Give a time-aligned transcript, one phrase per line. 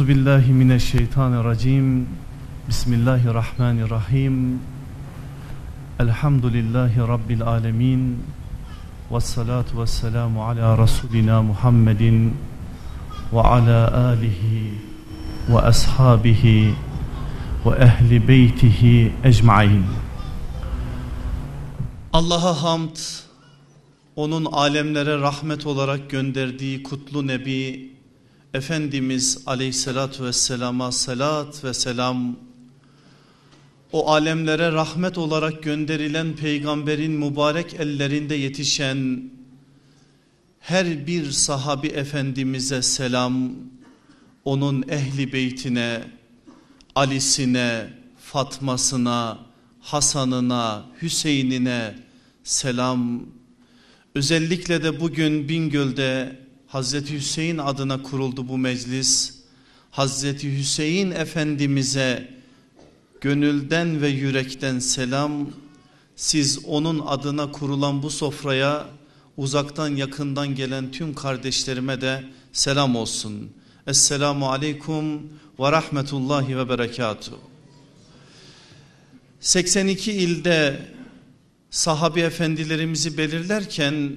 [0.00, 2.08] Euzu billahi mineşşeytanirracim.
[2.68, 4.60] Bismillahirrahmanirrahim.
[6.00, 8.18] Elhamdülillahi rabbil alamin.
[9.10, 12.36] Ves salatu vesselamu ala rasulina Muhammedin
[13.32, 14.74] ve ala alihi
[15.48, 16.74] ve ashabihi
[17.66, 19.84] ve ehli beytihi ecmaîn.
[22.12, 22.96] Allah'a hamd,
[24.16, 27.89] onun alemlere rahmet olarak gönderdiği kutlu nebi
[28.54, 32.36] Efendimiz aleyhissalatü vesselama salat ve selam
[33.92, 39.30] o alemlere rahmet olarak gönderilen peygamberin mübarek ellerinde yetişen
[40.60, 43.52] her bir sahabi efendimize selam
[44.44, 46.04] onun ehli beytine
[46.94, 49.38] Ali'sine Fatma'sına
[49.80, 51.94] Hasan'ına Hüseyin'ine
[52.44, 53.22] selam.
[54.14, 56.36] Özellikle de bugün Bingöl'de
[56.70, 59.34] Hazreti Hüseyin adına kuruldu bu meclis.
[59.90, 62.28] Hazreti Hüseyin Efendimiz'e
[63.20, 65.50] gönülden ve yürekten selam.
[66.16, 68.86] Siz onun adına kurulan bu sofraya
[69.36, 73.50] uzaktan yakından gelen tüm kardeşlerime de selam olsun.
[73.86, 75.18] Esselamu aleyküm
[75.60, 77.40] ve rahmetullahi ve berekatuhu.
[79.40, 80.86] 82 ilde
[81.70, 84.16] sahabi efendilerimizi belirlerken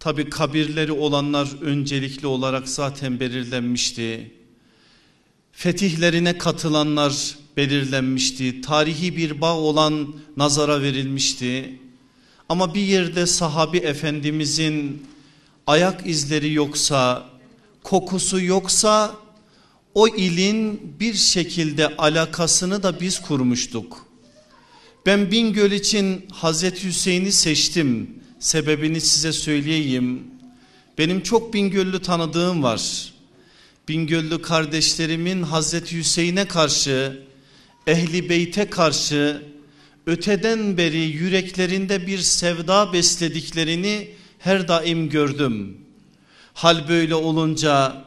[0.00, 4.32] Tabi kabirleri olanlar öncelikli olarak zaten belirlenmişti.
[5.52, 8.60] Fetihlerine katılanlar belirlenmişti.
[8.60, 11.78] Tarihi bir bağ olan nazara verilmişti.
[12.48, 15.06] Ama bir yerde sahabi efendimizin
[15.66, 17.26] ayak izleri yoksa,
[17.82, 19.16] kokusu yoksa
[19.94, 24.06] o ilin bir şekilde alakasını da biz kurmuştuk.
[25.06, 28.18] Ben Bingöl için Hazreti Hüseyin'i seçtim.
[28.38, 30.22] Sebebini size söyleyeyim.
[30.98, 33.12] Benim çok Bingöllü tanıdığım var.
[33.88, 37.22] Bingöllü kardeşlerimin Hazreti Hüseyin'e karşı,
[37.86, 39.42] Ehli Beyt'e karşı
[40.06, 45.76] öteden beri yüreklerinde bir sevda beslediklerini her daim gördüm.
[46.54, 48.04] Hal böyle olunca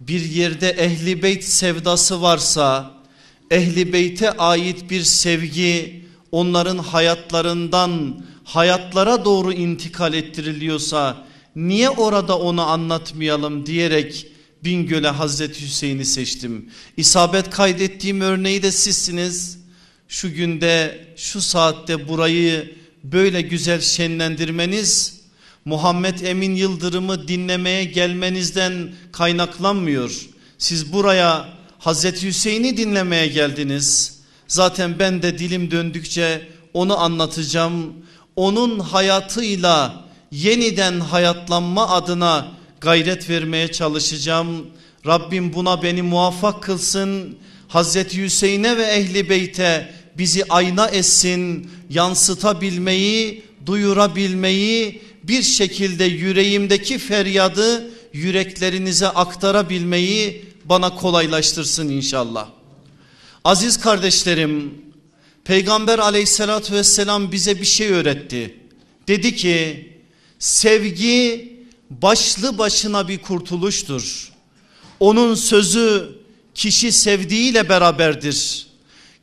[0.00, 2.94] bir yerde Ehli Beyt sevdası varsa,
[3.50, 6.03] Ehli Beyt'e ait bir sevgi
[6.34, 11.16] onların hayatlarından hayatlara doğru intikal ettiriliyorsa
[11.56, 14.26] niye orada onu anlatmayalım diyerek
[14.64, 16.70] Bingöl'e Hazreti Hüseyin'i seçtim.
[16.96, 19.58] İsabet kaydettiğim örneği de sizsiniz.
[20.08, 25.20] Şu günde şu saatte burayı böyle güzel şenlendirmeniz
[25.64, 30.26] Muhammed Emin Yıldırım'ı dinlemeye gelmenizden kaynaklanmıyor.
[30.58, 34.13] Siz buraya Hazreti Hüseyin'i dinlemeye geldiniz.
[34.54, 37.92] Zaten ben de dilim döndükçe onu anlatacağım
[38.36, 42.48] onun hayatıyla yeniden hayatlanma adına
[42.80, 44.66] gayret vermeye çalışacağım.
[45.06, 47.36] Rabbim buna beni muvaffak kılsın.
[47.68, 59.08] Hazreti Hüseyin'e ve ehli beyte bizi ayna etsin, yansıtabilmeyi, duyurabilmeyi, bir şekilde yüreğimdeki feryadı yüreklerinize
[59.08, 62.53] aktarabilmeyi bana kolaylaştırsın inşallah.
[63.44, 64.74] Aziz kardeşlerim,
[65.44, 68.56] Peygamber aleyhissalatü vesselam bize bir şey öğretti.
[69.08, 69.88] Dedi ki
[70.38, 71.52] sevgi
[71.90, 74.32] başlı başına bir kurtuluştur.
[75.00, 76.18] Onun sözü
[76.54, 78.66] kişi sevdiğiyle beraberdir.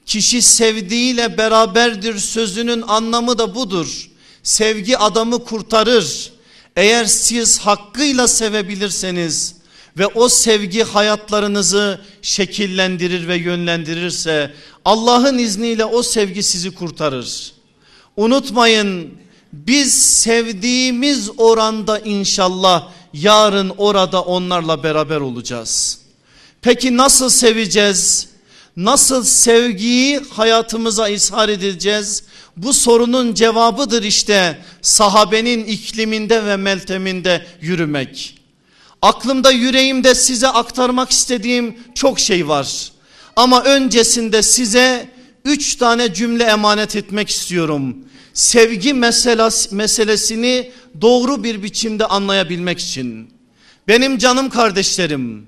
[0.05, 4.09] Kişi sevdiğiyle beraberdir sözünün anlamı da budur.
[4.43, 6.31] Sevgi adamı kurtarır.
[6.75, 9.55] Eğer siz hakkıyla sevebilirseniz
[9.97, 14.53] ve o sevgi hayatlarınızı şekillendirir ve yönlendirirse
[14.85, 17.53] Allah'ın izniyle o sevgi sizi kurtarır.
[18.17, 19.13] Unutmayın
[19.53, 25.99] biz sevdiğimiz oranda inşallah yarın orada onlarla beraber olacağız.
[26.61, 28.27] Peki nasıl seveceğiz?
[28.77, 32.23] Nasıl sevgiyi hayatımıza ishar edeceğiz?
[32.57, 38.40] Bu sorunun cevabıdır işte sahabenin ikliminde ve melteminde yürümek.
[39.01, 42.91] Aklımda yüreğimde size aktarmak istediğim çok şey var.
[43.35, 45.09] Ama öncesinde size
[45.45, 47.97] üç tane cümle emanet etmek istiyorum.
[48.33, 50.71] Sevgi meselesi, meselesini
[51.01, 53.33] doğru bir biçimde anlayabilmek için.
[53.87, 55.47] Benim canım kardeşlerim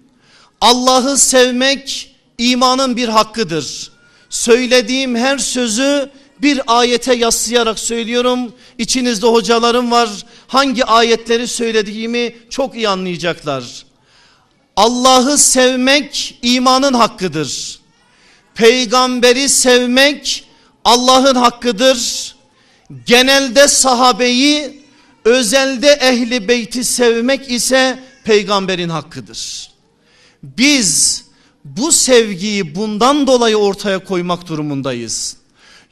[0.61, 3.91] Allah'ı sevmek imanın bir hakkıdır.
[4.29, 6.09] Söylediğim her sözü
[6.41, 8.53] bir ayete yaslayarak söylüyorum.
[8.77, 10.09] İçinizde hocalarım var.
[10.47, 13.85] Hangi ayetleri söylediğimi çok iyi anlayacaklar.
[14.75, 17.79] Allah'ı sevmek imanın hakkıdır.
[18.55, 20.43] Peygamberi sevmek
[20.85, 22.35] Allah'ın hakkıdır.
[23.05, 24.83] Genelde sahabeyi,
[25.25, 29.71] özelde ehli beyti sevmek ise peygamberin hakkıdır.
[30.43, 31.23] Biz
[31.65, 35.42] bu sevgiyi bundan dolayı ortaya koymak durumundayız.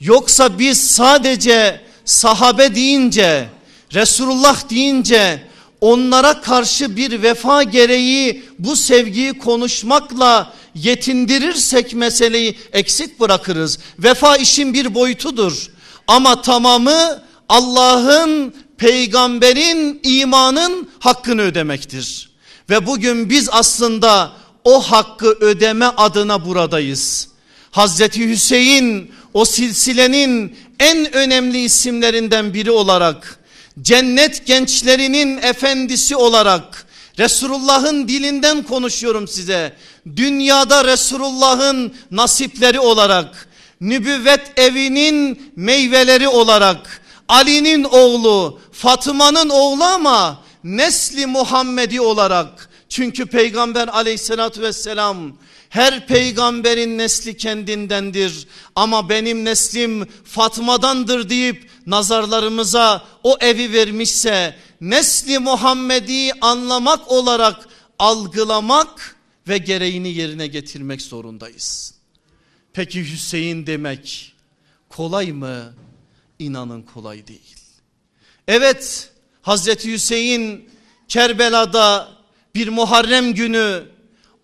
[0.01, 3.49] Yoksa biz sadece sahabe deyince,
[3.93, 5.43] Resulullah deyince
[5.81, 13.79] onlara karşı bir vefa gereği bu sevgiyi konuşmakla yetindirirsek meseleyi eksik bırakırız.
[13.99, 15.69] Vefa işin bir boyutudur.
[16.07, 22.31] Ama tamamı Allah'ın, peygamberin, imanın hakkını ödemektir.
[22.69, 24.31] Ve bugün biz aslında
[24.63, 27.27] o hakkı ödeme adına buradayız.
[27.71, 33.39] Hazreti Hüseyin o silsilenin en önemli isimlerinden biri olarak
[33.81, 36.85] cennet gençlerinin efendisi olarak
[37.19, 39.73] Resulullah'ın dilinden konuşuyorum size.
[40.15, 43.47] Dünyada Resulullah'ın nasipleri olarak
[43.81, 54.61] nübüvvet evinin meyveleri olarak Ali'nin oğlu Fatıma'nın oğlu ama nesli Muhammedi olarak çünkü peygamber aleyhissalatü
[54.61, 55.33] vesselam
[55.71, 66.31] her peygamberin nesli kendindendir ama benim neslim Fatma'dandır deyip nazarlarımıza o evi vermişse nesli Muhammedi
[66.41, 67.67] anlamak olarak
[67.99, 69.15] algılamak
[69.47, 71.93] ve gereğini yerine getirmek zorundayız.
[72.73, 74.33] Peki Hüseyin demek
[74.89, 75.73] kolay mı?
[76.39, 77.55] İnanın kolay değil.
[78.47, 80.69] Evet Hazreti Hüseyin
[81.07, 82.09] Kerbela'da
[82.55, 83.90] bir Muharrem günü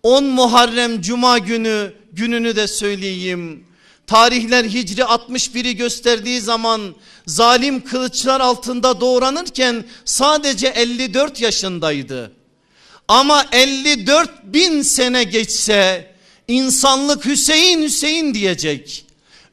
[0.08, 3.64] 10 Muharrem Cuma günü gününü de söyleyeyim.
[4.06, 6.94] Tarihler Hicri 61'i gösterdiği zaman
[7.26, 12.32] zalim kılıçlar altında doğranırken sadece 54 yaşındaydı.
[13.08, 16.14] Ama 54 bin sene geçse
[16.48, 19.06] insanlık Hüseyin Hüseyin diyecek.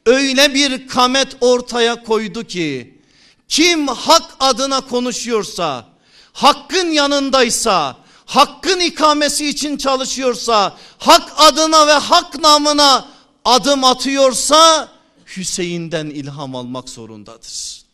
[0.05, 2.99] Öyle bir kamet ortaya koydu ki
[3.47, 5.85] kim hak adına konuşuyorsa,
[6.33, 13.07] hakkın yanındaysa, hakkın ikamesi için çalışıyorsa, hak adına ve hak namına
[13.45, 14.89] adım atıyorsa
[15.37, 17.85] Hüseyin'den ilham almak zorundadır.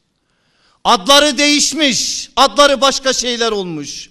[0.83, 4.09] Adları değişmiş, adları başka şeyler olmuş.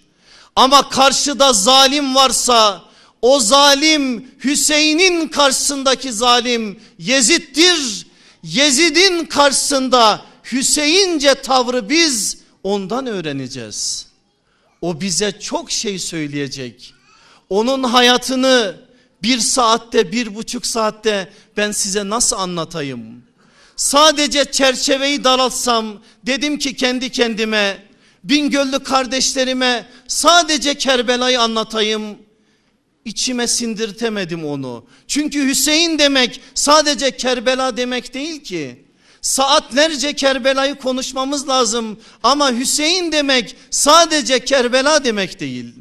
[0.56, 2.82] Ama karşıda zalim varsa
[3.22, 8.06] o zalim Hüseyin'in karşısındaki zalim Yezid'dir.
[8.42, 10.22] Yezid'in karşısında
[10.52, 14.09] Hüseyince tavrı biz ondan öğreneceğiz.
[14.80, 16.94] O bize çok şey söyleyecek.
[17.48, 18.76] Onun hayatını
[19.22, 23.22] bir saatte bir buçuk saatte ben size nasıl anlatayım?
[23.76, 27.90] Sadece çerçeveyi daraltsam dedim ki kendi kendime
[28.24, 32.18] Bingöllü kardeşlerime sadece Kerbela'yı anlatayım.
[33.04, 34.86] İçime sindirtemedim onu.
[35.06, 38.84] Çünkü Hüseyin demek sadece Kerbela demek değil ki.
[39.22, 45.74] Saatlerce Kerbela'yı konuşmamız lazım ama Hüseyin demek sadece Kerbela demek değil.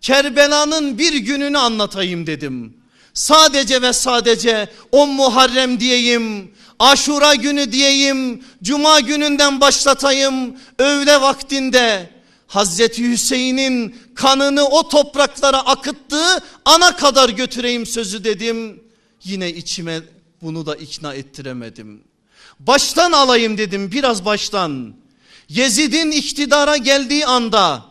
[0.00, 2.76] Kerbela'nın bir gününü anlatayım dedim.
[3.14, 12.10] Sadece ve sadece on Muharrem diyeyim, Aşura günü diyeyim, Cuma gününden başlatayım, öğle vaktinde
[12.46, 18.82] Hazreti Hüseyin'in kanını o topraklara akıttığı ana kadar götüreyim sözü dedim.
[19.24, 20.00] Yine içime
[20.42, 22.07] bunu da ikna ettiremedim.
[22.60, 24.94] Baştan alayım dedim biraz baştan.
[25.48, 27.84] Yezid'in iktidara geldiği anda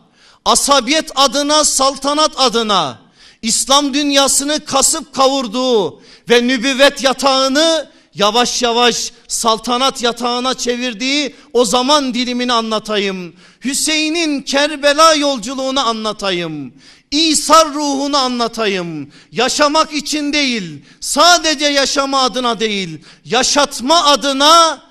[0.44, 2.98] asabiyet adına saltanat adına
[3.42, 12.52] İslam dünyasını kasıp kavurduğu ve nübüvvet yatağını yavaş yavaş saltanat yatağına çevirdiği o zaman dilimini
[12.52, 13.34] anlatayım.
[13.64, 16.72] Hüseyin'in Kerbela yolculuğunu anlatayım.
[17.10, 19.12] İsa ruhunu anlatayım.
[19.32, 24.82] Yaşamak için değil, sadece yaşama adına değil, yaşatma adına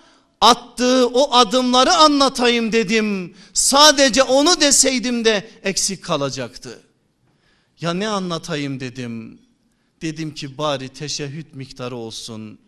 [0.42, 3.36] attığı o adımları anlatayım dedim.
[3.54, 6.80] Sadece onu deseydim de eksik kalacaktı.
[7.82, 9.42] Ya ne anlatayım dedim.
[10.02, 12.60] Dedim ki bari teşehhüt miktarı olsun.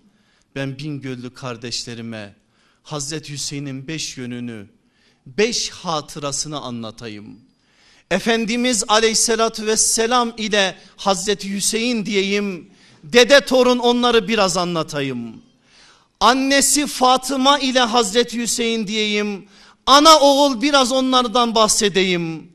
[0.56, 2.36] Ben Bingöllü kardeşlerime
[2.84, 4.68] Hazreti Hüseyin'in beş yönünü,
[5.26, 7.49] beş hatırasını anlatayım.
[8.12, 12.70] Efendimiz aleyhissalatü vesselam ile Hazreti Hüseyin diyeyim.
[13.04, 15.42] Dede torun onları biraz anlatayım.
[16.20, 19.48] Annesi Fatıma ile Hazreti Hüseyin diyeyim.
[19.86, 22.52] Ana oğul biraz onlardan bahsedeyim.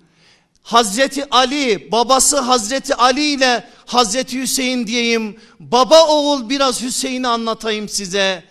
[0.62, 5.36] Hazreti Ali babası Hazreti Ali ile Hazreti Hüseyin diyeyim.
[5.60, 8.44] Baba oğul biraz Hüseyin'i anlatayım size.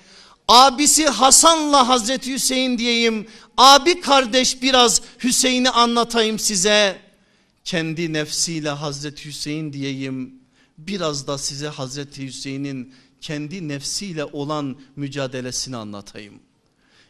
[0.47, 3.27] Abisi Hasan'la Hazreti Hüseyin diyeyim.
[3.57, 7.01] Abi kardeş biraz Hüseyin'i anlatayım size.
[7.65, 10.33] Kendi nefsiyle Hazreti Hüseyin diyeyim.
[10.77, 16.39] Biraz da size Hazreti Hüseyin'in kendi nefsiyle olan mücadelesini anlatayım.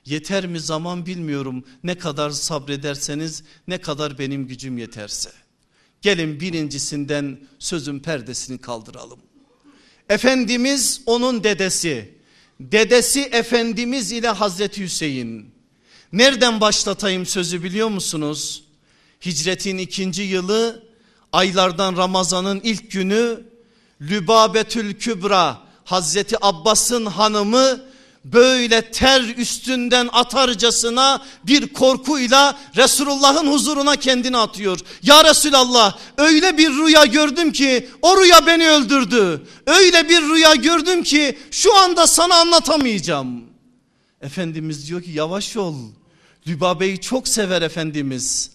[0.05, 5.31] Yeter mi zaman bilmiyorum ne kadar sabrederseniz ne kadar benim gücüm yeterse.
[6.01, 9.19] Gelin birincisinden sözün perdesini kaldıralım.
[10.09, 12.22] Efendimiz onun dedesi.
[12.71, 15.53] Dedesi Efendimiz ile Hazreti Hüseyin.
[16.13, 18.63] Nereden başlatayım sözü biliyor musunuz?
[19.25, 20.83] Hicretin ikinci yılı
[21.31, 23.43] aylardan Ramazan'ın ilk günü
[24.01, 27.83] Lübabetül Kübra Hazreti Abbas'ın hanımı
[28.25, 34.79] böyle ter üstünden atarcasına bir korkuyla Resulullah'ın huzuruna kendini atıyor.
[35.03, 39.47] Ya Resulallah öyle bir rüya gördüm ki o rüya beni öldürdü.
[39.67, 43.43] Öyle bir rüya gördüm ki şu anda sana anlatamayacağım.
[44.21, 45.75] Efendimiz diyor ki yavaş ol.
[46.47, 48.51] Lübabe'yi çok sever Efendimiz.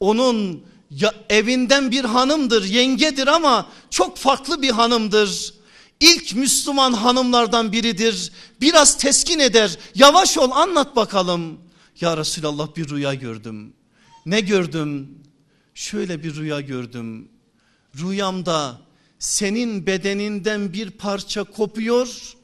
[0.00, 5.57] Onun ya, evinden bir hanımdır, yengedir ama çok farklı bir hanımdır.
[6.00, 8.32] İlk Müslüman hanımlardan biridir.
[8.60, 9.78] Biraz teskin eder.
[9.94, 11.60] Yavaş ol anlat bakalım.
[12.00, 13.72] Ya Resulallah bir rüya gördüm.
[14.26, 15.18] Ne gördüm?
[15.74, 17.28] Şöyle bir rüya gördüm.
[17.96, 18.80] Rüyamda
[19.18, 22.34] senin bedeninden bir parça kopuyor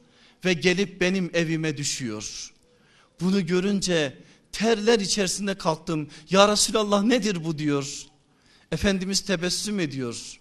[0.45, 2.53] ve gelip benim evime düşüyor.
[3.21, 4.17] Bunu görünce
[4.51, 6.09] terler içerisinde kalktım.
[6.29, 8.03] Ya Resulallah nedir bu diyor.
[8.71, 10.39] Efendimiz tebessüm ediyor.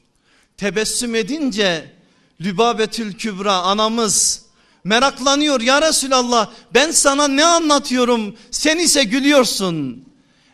[0.56, 1.92] Tebessüm edince
[2.40, 4.44] Lübabetül Kübra anamız
[4.84, 10.04] meraklanıyor ya Resulallah ben sana ne anlatıyorum sen ise gülüyorsun.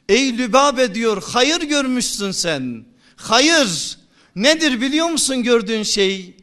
[0.09, 2.85] Ey Lübabe diyor hayır görmüşsün sen.
[3.17, 3.99] Hayır
[4.37, 6.37] nedir biliyor musun gördüğün şey?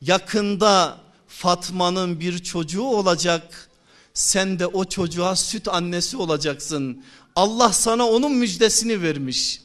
[0.00, 3.70] Yakında Fatma'nın bir çocuğu olacak.
[4.14, 7.04] Sen de o çocuğa süt annesi olacaksın.
[7.36, 9.60] Allah sana onun müjdesini vermiş.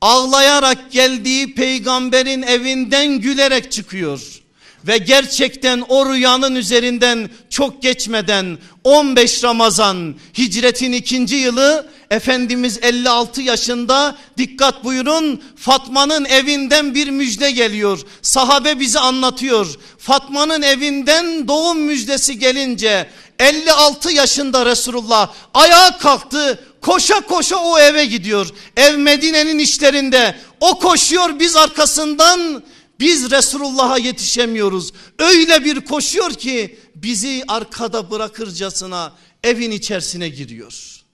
[0.00, 4.43] Ağlayarak geldiği peygamberin evinden gülerek çıkıyor.
[4.86, 14.16] Ve gerçekten o rüyanın üzerinden çok geçmeden 15 Ramazan hicretin ikinci yılı Efendimiz 56 yaşında
[14.38, 18.00] dikkat buyurun Fatma'nın evinden bir müjde geliyor.
[18.22, 19.66] Sahabe bize anlatıyor.
[19.98, 23.06] Fatma'nın evinden doğum müjdesi gelince
[23.38, 28.46] 56 yaşında Resulullah ayağa kalktı koşa koşa o eve gidiyor.
[28.76, 32.62] Ev Medine'nin işlerinde o koşuyor biz arkasından
[33.00, 34.92] biz Resulullah'a yetişemiyoruz.
[35.18, 41.04] Öyle bir koşuyor ki bizi arkada bırakırcasına evin içerisine giriyor.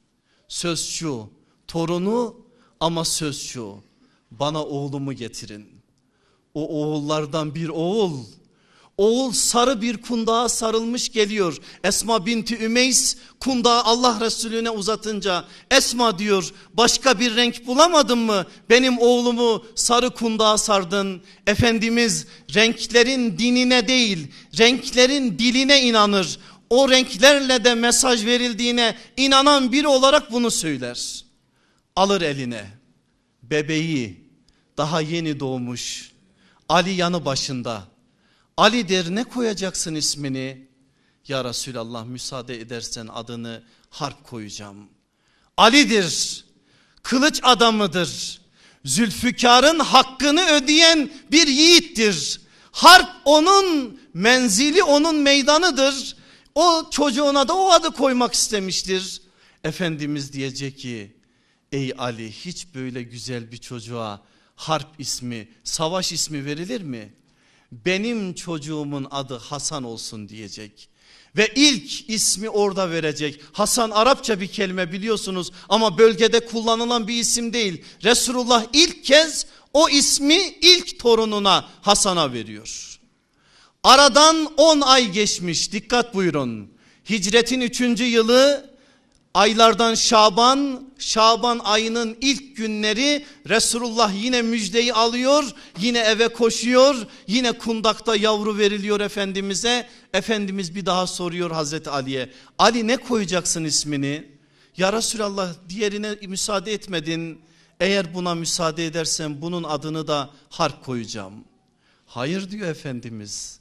[0.49, 1.31] Söz şu
[1.69, 2.37] torunu
[2.81, 3.77] ama söz şu
[4.31, 5.69] bana oğlumu getirin.
[6.55, 8.25] O oğullardan bir oğul
[9.01, 11.57] Oğul sarı bir kundağa sarılmış geliyor.
[11.85, 18.47] Esma binti Ümeys kundağı Allah Resulüne uzatınca Esma diyor başka bir renk bulamadın mı?
[18.71, 21.23] Benim oğlumu sarı kundağa sardın.
[21.47, 26.39] Efendimiz renklerin dinine değil renklerin diline inanır.
[26.71, 31.25] O renklerle de mesaj verildiğine inanan biri olarak bunu söyler.
[31.97, 32.65] Alır eline
[33.43, 34.25] bebeği
[34.77, 36.11] daha yeni doğmuş
[36.69, 37.91] Ali yanı başında
[38.61, 40.69] Ali der ne koyacaksın ismini?
[41.29, 44.89] Ya Resulallah müsaade edersen adını harp koyacağım.
[45.57, 46.45] Ali'dir,
[47.03, 48.41] kılıç adamıdır.
[48.85, 52.41] Zülfükar'ın hakkını ödeyen bir yiğittir.
[52.73, 56.17] Harp onun menzili onun meydanıdır.
[56.55, 59.23] O çocuğuna da o adı koymak istemiştir.
[59.65, 61.17] Efendimiz diyecek ki
[61.73, 64.23] ey Ali hiç böyle güzel bir çocuğa
[64.57, 67.20] harp ismi savaş ismi verilir mi?
[67.73, 70.89] Benim çocuğumun adı Hasan olsun diyecek.
[71.37, 73.41] Ve ilk ismi orada verecek.
[73.53, 77.85] Hasan Arapça bir kelime biliyorsunuz ama bölgede kullanılan bir isim değil.
[78.05, 82.99] Resulullah ilk kez o ismi ilk torununa Hasan'a veriyor.
[83.83, 86.71] Aradan 10 ay geçmiş dikkat buyurun.
[87.11, 87.81] Hicretin 3.
[88.01, 88.70] yılı
[89.35, 95.45] Aylardan Şaban, Şaban ayının ilk günleri Resulullah yine müjdeyi alıyor,
[95.79, 99.89] yine eve koşuyor, yine kundakta yavru veriliyor Efendimiz'e.
[100.15, 104.29] Efendimiz bir daha soruyor Hazreti Ali'ye, Ali ne koyacaksın ismini?
[104.77, 107.41] Ya Resulallah diğerine müsaade etmedin,
[107.81, 111.35] eğer buna müsaade edersen bunun adını da harp koyacağım.
[112.07, 113.61] Hayır diyor Efendimiz,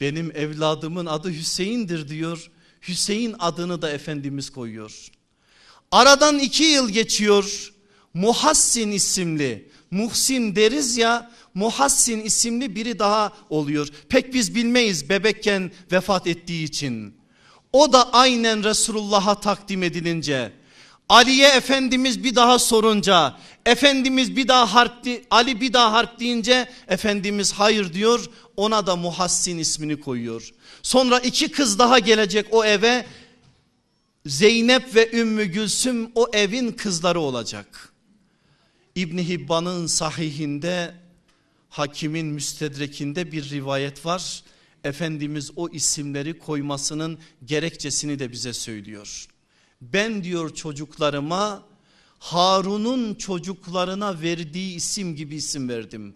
[0.00, 2.50] benim evladımın adı Hüseyin'dir diyor.
[2.88, 5.08] Hüseyin adını da Efendimiz koyuyor.
[5.92, 7.72] Aradan iki yıl geçiyor.
[8.14, 13.88] Muhassin isimli, Muhsin deriz ya Muhassin isimli biri daha oluyor.
[14.08, 17.14] Pek biz bilmeyiz bebekken vefat ettiği için.
[17.72, 20.52] O da aynen Resulullah'a takdim edilince
[21.08, 24.92] Ali'ye Efendimiz bir daha sorunca Efendimiz bir daha harp
[25.30, 30.50] Ali bir daha harp deyince Efendimiz hayır diyor ona da Muhassin ismini koyuyor.
[30.82, 33.06] Sonra iki kız daha gelecek o eve.
[34.26, 37.92] Zeynep ve Ümmü Gülsüm o evin kızları olacak.
[38.94, 40.94] İbni Hibban'ın sahihinde
[41.68, 44.42] hakimin müstedrekinde bir rivayet var.
[44.84, 49.26] Efendimiz o isimleri koymasının gerekçesini de bize söylüyor.
[49.80, 51.62] Ben diyor çocuklarıma
[52.18, 56.14] Harun'un çocuklarına verdiği isim gibi isim verdim.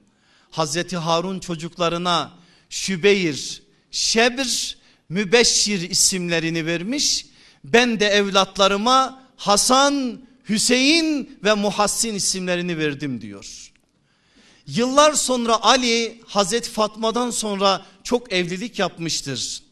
[0.50, 2.32] Hazreti Harun çocuklarına
[2.70, 3.62] Şübeyr,
[3.94, 4.76] Şebr,
[5.08, 7.26] Mübeşşir isimlerini vermiş.
[7.64, 13.72] Ben de evlatlarıma Hasan, Hüseyin ve Muhassin isimlerini verdim diyor.
[14.66, 19.62] Yıllar sonra Ali Hazreti Fatma'dan sonra çok evlilik yapmıştır.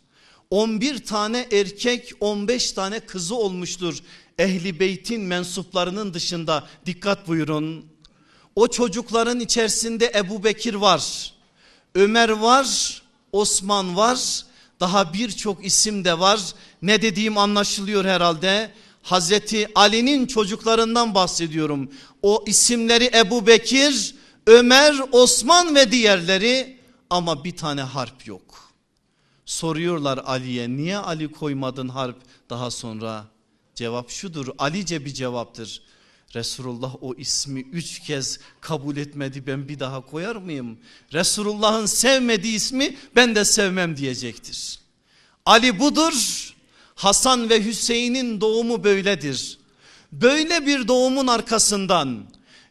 [0.50, 3.98] 11 tane erkek 15 tane kızı olmuştur.
[4.38, 7.86] Ehli beytin mensuplarının dışında dikkat buyurun.
[8.56, 11.32] O çocukların içerisinde Ebu Bekir var.
[11.94, 13.01] Ömer var,
[13.32, 14.44] Osman var.
[14.80, 16.40] Daha birçok isim de var.
[16.82, 18.70] Ne dediğim anlaşılıyor herhalde.
[19.02, 21.90] Hazreti Ali'nin çocuklarından bahsediyorum.
[22.22, 24.14] O isimleri Ebu Bekir,
[24.46, 26.78] Ömer, Osman ve diğerleri
[27.10, 28.72] ama bir tane harp yok.
[29.46, 32.16] Soruyorlar Ali'ye niye Ali koymadın harp
[32.50, 33.24] daha sonra?
[33.74, 35.82] Cevap şudur Alice bir cevaptır.
[36.34, 40.78] Resulullah o ismi üç kez kabul etmedi ben bir daha koyar mıyım?
[41.12, 44.78] Resulullah'ın sevmediği ismi ben de sevmem diyecektir.
[45.46, 46.14] Ali budur
[46.94, 49.58] Hasan ve Hüseyin'in doğumu böyledir.
[50.12, 52.24] Böyle bir doğumun arkasından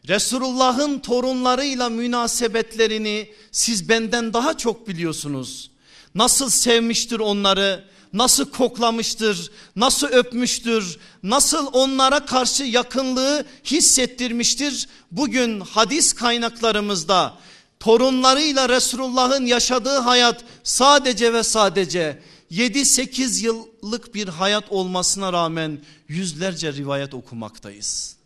[0.08, 5.70] Resulullah'ın torunlarıyla münasebetlerini siz benden daha çok biliyorsunuz.
[6.14, 14.88] Nasıl sevmiştir onları, nasıl koklamıştır, nasıl öpmüştür, nasıl onlara karşı yakınlığı hissettirmiştir.
[15.10, 17.34] Bugün hadis kaynaklarımızda
[17.80, 27.14] torunlarıyla Resulullah'ın yaşadığı hayat sadece ve sadece 7-8 yıllık bir hayat olmasına rağmen yüzlerce rivayet
[27.14, 28.16] okumaktayız.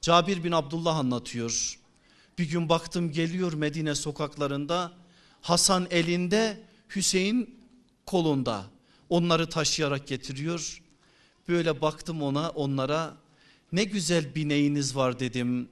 [0.00, 1.78] Cabir bin Abdullah anlatıyor.
[2.38, 4.92] Bir gün baktım geliyor Medine sokaklarında
[5.40, 6.60] Hasan elinde
[6.96, 7.58] Hüseyin
[8.06, 8.64] kolunda
[9.10, 10.82] onları taşıyarak getiriyor.
[11.48, 13.16] Böyle baktım ona onlara
[13.72, 15.68] ne güzel bineğiniz var dedim.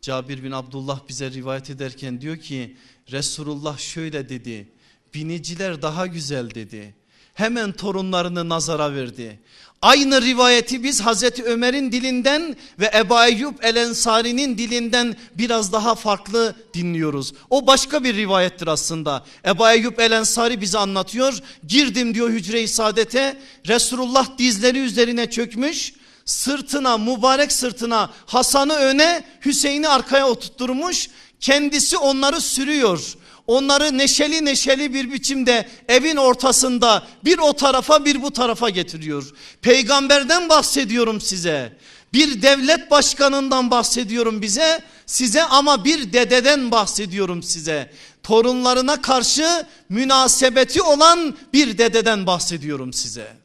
[0.00, 2.76] Cabir bin Abdullah bize rivayet ederken diyor ki
[3.12, 4.68] Resulullah şöyle dedi
[5.14, 6.94] biniciler daha güzel dedi
[7.36, 9.40] hemen torunlarını nazara verdi.
[9.82, 16.54] Aynı rivayeti biz Hazreti Ömer'in dilinden ve Ebu Eyyub El Ensari'nin dilinden biraz daha farklı
[16.74, 17.32] dinliyoruz.
[17.50, 19.24] O başka bir rivayettir aslında.
[19.46, 21.38] Ebu Eyyub El Ensari bize anlatıyor.
[21.66, 23.36] Girdim diyor hücre-i saadete
[23.68, 25.92] Resulullah dizleri üzerine çökmüş
[26.24, 31.08] sırtına mübarek sırtına Hasan'ı öne Hüseyin'i arkaya oturtturmuş
[31.40, 38.30] kendisi onları sürüyor onları neşeli neşeli bir biçimde evin ortasında bir o tarafa bir bu
[38.30, 39.32] tarafa getiriyor.
[39.62, 41.76] Peygamberden bahsediyorum size.
[42.12, 47.92] Bir devlet başkanından bahsediyorum bize size ama bir dededen bahsediyorum size.
[48.22, 53.36] Torunlarına karşı münasebeti olan bir dededen bahsediyorum size.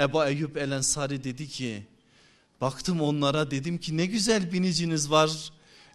[0.00, 1.82] Ebu Eyyub El Ensari dedi ki
[2.60, 5.30] baktım onlara dedim ki ne güzel biniciniz var.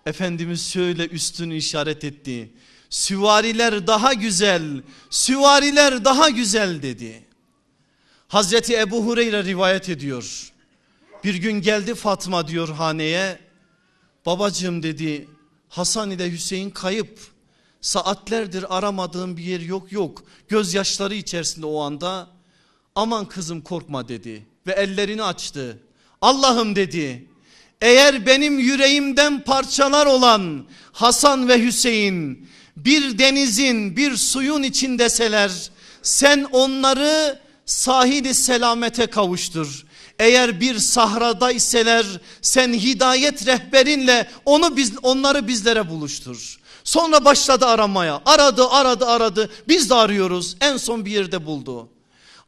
[0.06, 2.50] Efendimiz şöyle üstünü işaret etti.
[2.94, 7.24] Süvariler daha güzel, süvariler daha güzel dedi.
[8.28, 10.54] Hazreti Ebu Hureyre rivayet ediyor.
[11.24, 13.40] Bir gün geldi Fatma diyor haneye.
[14.26, 15.28] Babacığım dedi
[15.70, 17.20] Hasan ile Hüseyin kayıp.
[17.82, 20.24] Saatlerdir aramadığım bir yer yok yok.
[20.48, 22.28] Gözyaşları içerisinde o anda.
[22.96, 25.80] Aman kızım korkma dedi ve ellerini açtı.
[26.22, 27.28] Allah'ım dedi
[27.82, 35.52] eğer benim yüreğimden parçalar olan Hasan ve Hüseyin bir denizin bir suyun içindeseler
[36.02, 39.86] sen onları sahili selamete kavuştur.
[40.20, 42.06] Eğer bir sahrada iseler
[42.42, 46.60] sen hidayet rehberinle onu biz, onları bizlere buluştur.
[46.84, 51.90] Sonra başladı aramaya aradı aradı aradı biz de arıyoruz en son bir yerde buldu.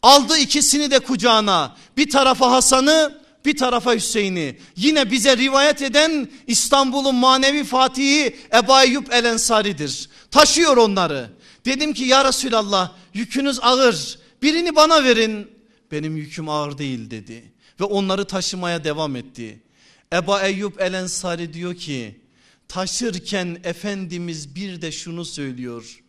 [0.02, 7.16] Aldı ikisini de kucağına bir tarafa Hasan'ı bir tarafa Hüseyin'i yine bize rivayet eden İstanbul'un
[7.16, 10.10] manevi fatihi Ebu Eyyub El Ensari'dir.
[10.36, 11.30] Taşıyor onları.
[11.66, 15.52] Dedim ki ya Resulallah yükünüz ağır birini bana verin.
[15.92, 19.64] Benim yüküm ağır değil dedi ve onları taşımaya devam etti.
[20.14, 22.22] Ebu Eyyub El Ensari diyor ki
[22.68, 26.04] taşırken Efendimiz bir de şunu söylüyor.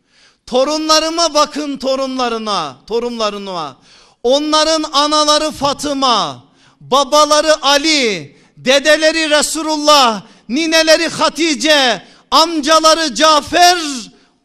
[0.46, 3.76] Torunlarıma bakın torunlarına, torunlarına.
[4.22, 6.44] Onların anaları Fatıma,
[6.80, 13.78] babaları Ali, dedeleri Resulullah, nineleri Hatice, amcaları Cafer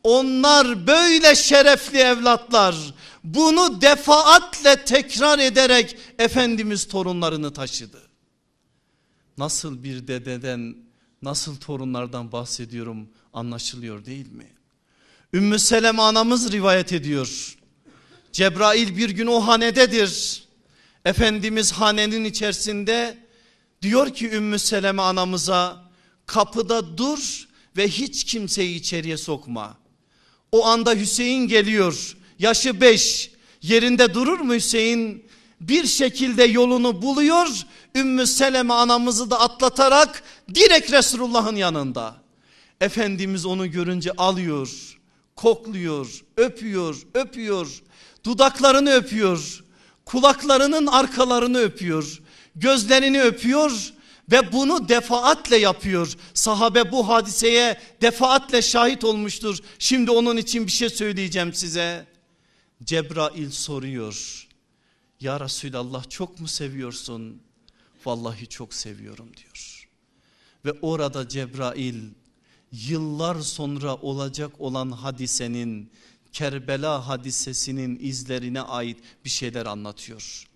[0.04, 2.94] onlar böyle şerefli evlatlar.
[3.24, 8.02] Bunu defaatle tekrar ederek Efendimiz torunlarını taşıdı.
[9.38, 10.76] Nasıl bir dededen
[11.22, 14.48] nasıl torunlardan bahsediyorum anlaşılıyor değil mi?
[15.34, 17.58] Ümmü Seleme anamız rivayet ediyor.
[18.32, 20.44] Cebrail bir gün o hanededir.
[21.06, 23.18] Efendimiz hanenin içerisinde
[23.82, 25.92] diyor ki Ümmü Seleme anamıza
[26.26, 29.81] kapıda dur ve hiç kimseyi içeriye sokma.
[30.52, 32.16] O anda Hüseyin geliyor.
[32.40, 33.32] Yaşı beş.
[33.62, 35.26] Yerinde durur mu Hüseyin?
[35.62, 37.48] Bir şekilde yolunu buluyor.
[37.96, 40.24] Ümmü Seleme anamızı da atlatarak
[40.56, 42.16] direkt Resulullah'ın yanında.
[42.82, 45.00] Efendimiz onu görünce alıyor,
[45.36, 47.82] kokluyor, öpüyor, öpüyor,
[48.24, 49.64] dudaklarını öpüyor,
[50.06, 52.22] kulaklarının arkalarını öpüyor,
[52.56, 53.94] gözlerini öpüyor
[54.32, 56.14] ve bunu defaatle yapıyor.
[56.34, 59.58] Sahabe bu hadiseye defaatle şahit olmuştur.
[59.80, 62.08] Şimdi onun için bir şey söyleyeceğim size.
[62.84, 64.48] Cebrail soruyor.
[65.20, 67.42] Ya Resulallah çok mu seviyorsun?
[68.06, 69.88] Vallahi çok seviyorum diyor.
[70.66, 72.04] Ve orada Cebrail
[72.72, 75.92] yıllar sonra olacak olan hadisenin
[76.32, 80.48] Kerbela hadisesinin izlerine ait bir şeyler anlatıyor.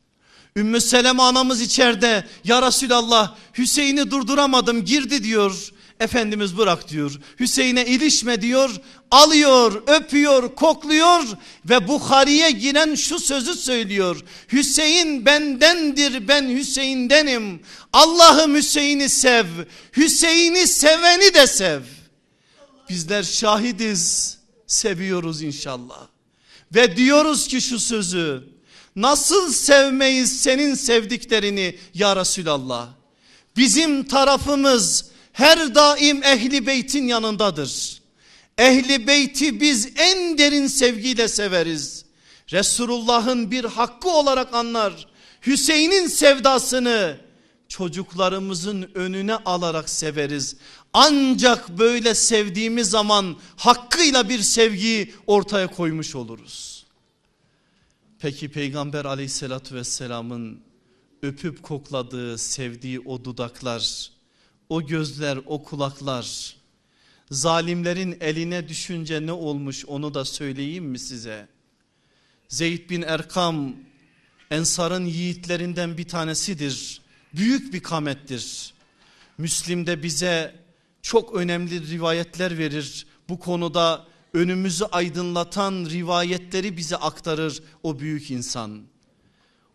[0.58, 5.72] Ümmü Seleme anamız içeride ya Resulallah Hüseyin'i durduramadım girdi diyor.
[6.00, 7.20] Efendimiz bırak diyor.
[7.40, 8.76] Hüseyin'e ilişme diyor.
[9.12, 11.24] Alıyor, öpüyor, kokluyor
[11.66, 14.24] ve Bukhari'ye giren şu sözü söylüyor.
[14.52, 17.62] Hüseyin bendendir ben Hüseyin'denim.
[17.94, 19.46] Allah'ım Hüseyin'i sev.
[19.98, 21.82] Hüseyin'i seveni de sev.
[22.90, 24.38] Bizler şahidiz.
[24.68, 26.08] Seviyoruz inşallah.
[26.76, 28.55] Ve diyoruz ki şu sözü.
[28.96, 32.90] Nasıl sevmeyiz senin sevdiklerini ya Resulallah.
[33.58, 38.02] Bizim tarafımız her daim ehli beytin yanındadır.
[38.58, 42.06] Ehli beyti biz en derin sevgiyle severiz.
[42.52, 45.08] Resulullah'ın bir hakkı olarak anlar.
[45.48, 47.18] Hüseyin'in sevdasını
[47.68, 50.56] çocuklarımızın önüne alarak severiz.
[50.94, 56.75] Ancak böyle sevdiğimiz zaman hakkıyla bir sevgiyi ortaya koymuş oluruz.
[58.20, 60.62] Peki Peygamber aleyhissalatü vesselamın
[61.22, 64.12] öpüp kokladığı, sevdiği o dudaklar,
[64.70, 66.56] o gözler, o kulaklar
[67.32, 71.48] zalimlerin eline düşünce ne olmuş onu da söyleyeyim mi size?
[72.48, 73.76] Zeyd bin Erkam
[74.52, 77.02] Ensar'ın yiğitlerinden bir tanesidir.
[77.34, 78.74] Büyük bir kamettir.
[79.38, 80.56] Müslim'de bize
[81.02, 83.06] çok önemli rivayetler verir.
[83.30, 88.82] Bu konuda önümüzü aydınlatan rivayetleri bize aktarır o büyük insan.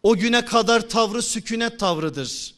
[0.02, 2.54] O güne kadar tavrı sükunet tavrıdır.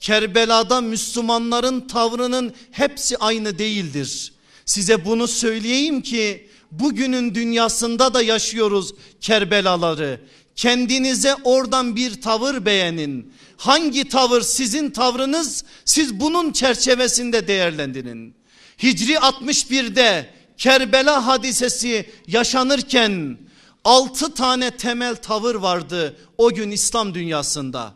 [0.00, 4.32] Kerbela'da Müslümanların tavrının hepsi aynı değildir.
[4.64, 10.20] Size bunu söyleyeyim ki bugünün dünyasında da yaşıyoruz Kerbelaları.
[10.56, 13.32] Kendinize oradan bir tavır beğenin.
[13.56, 18.34] Hangi tavır sizin tavrınız siz bunun çerçevesinde değerlendirin.
[18.82, 23.38] Hicri 61'de Kerbela hadisesi yaşanırken
[23.84, 27.94] 6 tane temel tavır vardı o gün İslam dünyasında.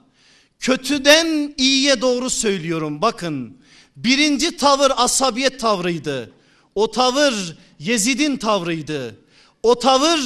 [0.59, 3.57] Kötüden iyiye doğru söylüyorum bakın.
[3.97, 6.31] Birinci tavır asabiyet tavrıydı.
[6.75, 9.17] O tavır Yezid'in tavrıydı.
[9.63, 10.21] O tavır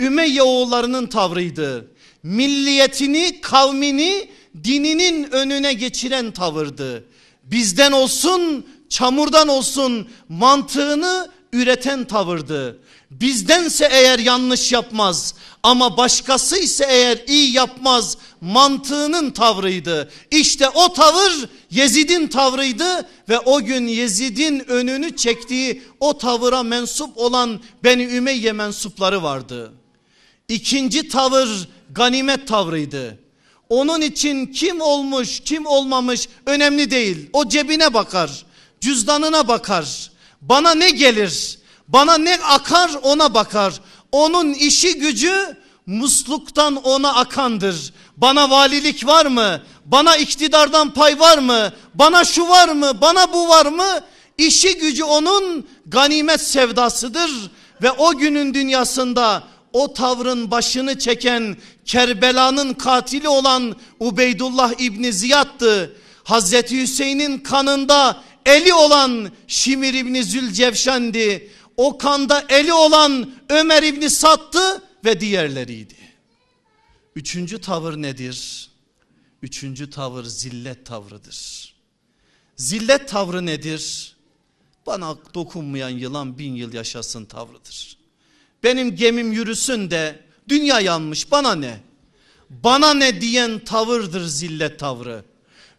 [0.00, 1.90] Ümeyye oğullarının tavrıydı.
[2.22, 4.30] Milliyetini, kavmini,
[4.64, 7.04] dininin önüne geçiren tavırdı.
[7.44, 12.78] Bizden olsun, çamurdan olsun mantığını üreten tavırdı.
[13.10, 20.10] Bizdense eğer yanlış yapmaz ama başkası ise eğer iyi yapmaz mantığının tavrıydı.
[20.30, 27.60] İşte o tavır Yezid'in tavrıydı ve o gün Yezid'in önünü çektiği o tavıra mensup olan
[27.84, 29.72] Beni Ümeyye mensupları vardı.
[30.48, 33.18] İkinci tavır ganimet tavrıydı.
[33.68, 37.30] Onun için kim olmuş kim olmamış önemli değil.
[37.32, 38.44] O cebine bakar
[38.80, 43.74] cüzdanına bakar bana ne gelir bana ne akar ona bakar.
[44.12, 47.92] Onun işi gücü musluktan ona akandır.
[48.16, 49.62] Bana valilik var mı?
[49.84, 51.72] Bana iktidardan pay var mı?
[51.94, 53.00] Bana şu var mı?
[53.00, 54.00] Bana bu var mı?
[54.38, 57.30] İşi gücü onun ganimet sevdasıdır
[57.82, 65.96] ve o günün dünyasında o tavrın başını çeken Kerbela'nın katili olan Ubeydullah İbni Ziyad'tı.
[66.24, 71.50] Hazreti Hüseyin'in kanında eli olan Şimir İbni Zülcevşen'di.
[71.76, 75.96] O kanda eli olan Ömer İbni Sattı ve diğerleriydi.
[77.16, 78.70] Üçüncü tavır nedir?
[79.42, 81.74] Üçüncü tavır zillet tavrıdır.
[82.56, 84.16] Zillet tavrı nedir?
[84.86, 87.96] Bana dokunmayan yılan bin yıl yaşasın tavrıdır.
[88.62, 91.80] Benim gemim yürüsün de dünya yanmış bana ne?
[92.50, 95.24] Bana ne diyen tavırdır zillet tavrı.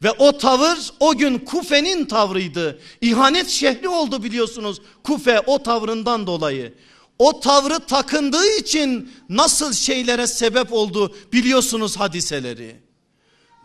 [0.03, 2.79] Ve o tavır o gün Kufe'nin tavrıydı.
[3.01, 6.73] İhanet şehri oldu biliyorsunuz Kufe o tavrından dolayı.
[7.19, 12.75] o tavrı takındığı için nasıl şeylere sebep oldu biliyorsunuz hadiseleri.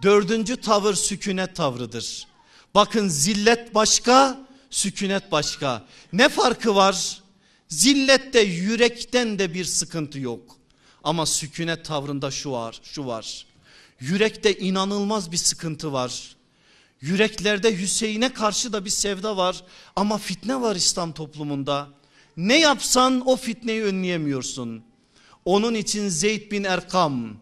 [0.02, 2.26] Dördüncü tavır sükunet tavrıdır.
[2.74, 4.40] Bakın zillet başka,
[4.70, 5.84] sükunet başka.
[6.12, 7.22] Ne farkı var?
[7.68, 10.56] Zillette yürekten de bir sıkıntı yok.
[11.04, 13.46] Ama sükunet tavrında şu var, şu var.
[14.02, 16.36] Yürekte inanılmaz bir sıkıntı var.
[17.00, 19.64] Yüreklerde Hüseyin'e karşı da bir sevda var
[19.96, 21.88] ama fitne var İslam toplumunda.
[22.36, 24.82] Ne yapsan o fitneyi önleyemiyorsun.
[25.44, 27.36] Onun için Zeyd bin Erkam,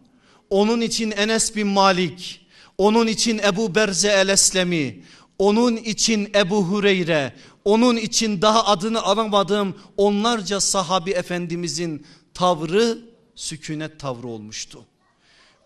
[0.49, 2.47] onun için Enes bin Malik,
[2.77, 5.03] onun için Ebu Berze el-Eslemi,
[5.39, 12.97] onun için Ebu Hureyre, onun için daha adını alamadığım onlarca sahabi efendimizin tavrı
[13.35, 14.85] sükunet tavrı olmuştu.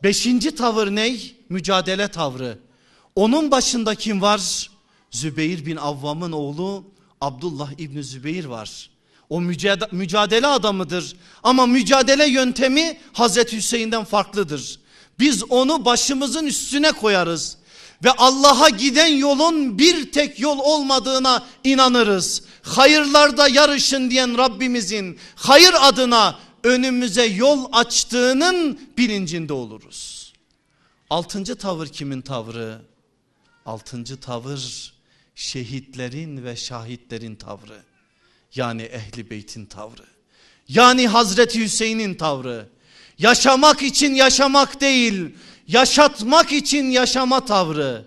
[0.06, 1.16] Beşinci tavır ne?
[1.50, 2.58] Mücadele tavrı.
[3.16, 4.70] Onun başında kim var?
[5.12, 6.84] Zübeyir bin Avvam'ın oğlu
[7.22, 8.90] Abdullah İbni Zübeyir var.
[9.30, 9.42] O
[9.92, 14.80] mücadele adamıdır ama mücadele yöntemi Hazreti Hüseyin'den farklıdır.
[15.20, 17.58] Biz onu başımızın üstüne koyarız
[18.04, 22.44] ve Allah'a giden yolun bir tek yol olmadığına inanırız.
[22.62, 30.34] Hayırlarda yarışın diyen Rabbimizin hayır adına önümüze yol açtığının bilincinde oluruz.
[31.10, 32.82] Altıncı tavır kimin tavrı?
[33.66, 34.94] Altıncı tavır
[35.36, 37.84] şehitlerin ve şahitlerin tavrı.
[38.56, 40.06] Yani ehli beytin tavrı.
[40.68, 42.70] Yani Hazreti Hüseyin'in tavrı.
[43.18, 45.36] Yaşamak için yaşamak değil,
[45.68, 48.06] yaşatmak için yaşama tavrı.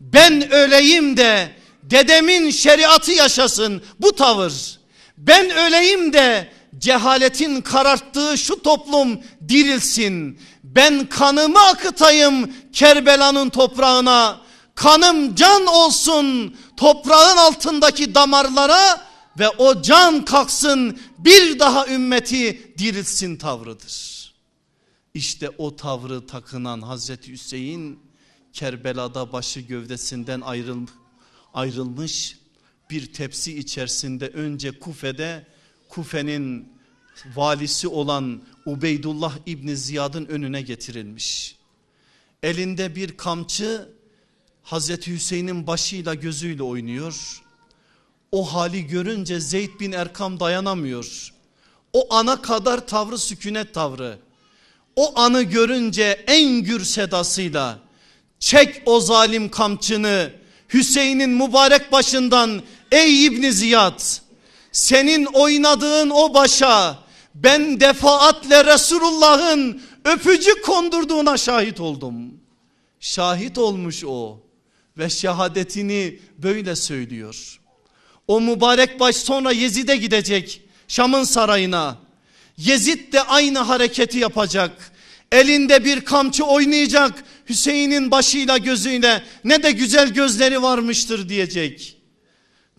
[0.00, 4.78] Ben öleyim de dedemin şeriatı yaşasın bu tavır.
[5.18, 10.40] Ben öleyim de cehaletin kararttığı şu toplum dirilsin.
[10.64, 14.40] Ben kanımı akıtayım Kerbela'nın toprağına.
[14.74, 19.06] Kanım can olsun toprağın altındaki damarlara
[19.38, 24.20] ve o can kalksın bir daha ümmeti dirilsin tavrıdır.
[25.14, 28.00] İşte o tavrı takınan Hazreti Hüseyin
[28.52, 30.42] Kerbela'da başı gövdesinden
[31.54, 32.38] ayrılmış
[32.90, 35.46] bir tepsi içerisinde önce Kufe'de
[35.90, 36.72] Kufe'nin
[37.36, 41.56] valisi olan Ubeydullah İbni Ziyad'ın önüne getirilmiş.
[42.42, 43.88] Elinde bir kamçı
[44.62, 47.42] Hazreti Hüseyin'in başıyla gözüyle oynuyor.
[48.32, 51.34] O hali görünce Zeyd bin Erkam dayanamıyor.
[51.92, 54.18] O ana kadar tavrı sükunet tavrı.
[54.96, 57.78] O anı görünce en gür sedasıyla
[58.38, 60.32] çek o zalim kamçını
[60.74, 64.00] Hüseyin'in mübarek başından ey İbni Ziyad
[64.72, 66.98] senin oynadığın o başa
[67.34, 72.14] ben defaatle Resulullah'ın öpücük kondurduğuna şahit oldum.
[73.00, 74.40] Şahit olmuş o
[74.98, 77.60] ve şehadetini böyle söylüyor.
[78.28, 81.96] O mübarek baş sonra Yezid'e gidecek Şam'ın sarayına.
[82.56, 84.92] Yezid de aynı hareketi yapacak.
[85.32, 87.24] Elinde bir kamçı oynayacak.
[87.48, 91.99] Hüseyin'in başıyla gözüyle ne de güzel gözleri varmıştır diyecek.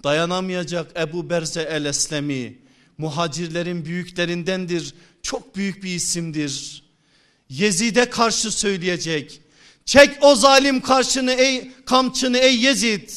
[0.04, 2.58] Dayanamayacak Ebu Berze el-Eslemi
[2.98, 4.94] muhacirlerin büyüklerindendir.
[5.24, 6.84] Çok büyük bir isimdir.
[7.50, 9.42] Yezid'e karşı söyleyecek.
[9.86, 13.10] Çek o zalim karşını ey kamçını ey Yezid.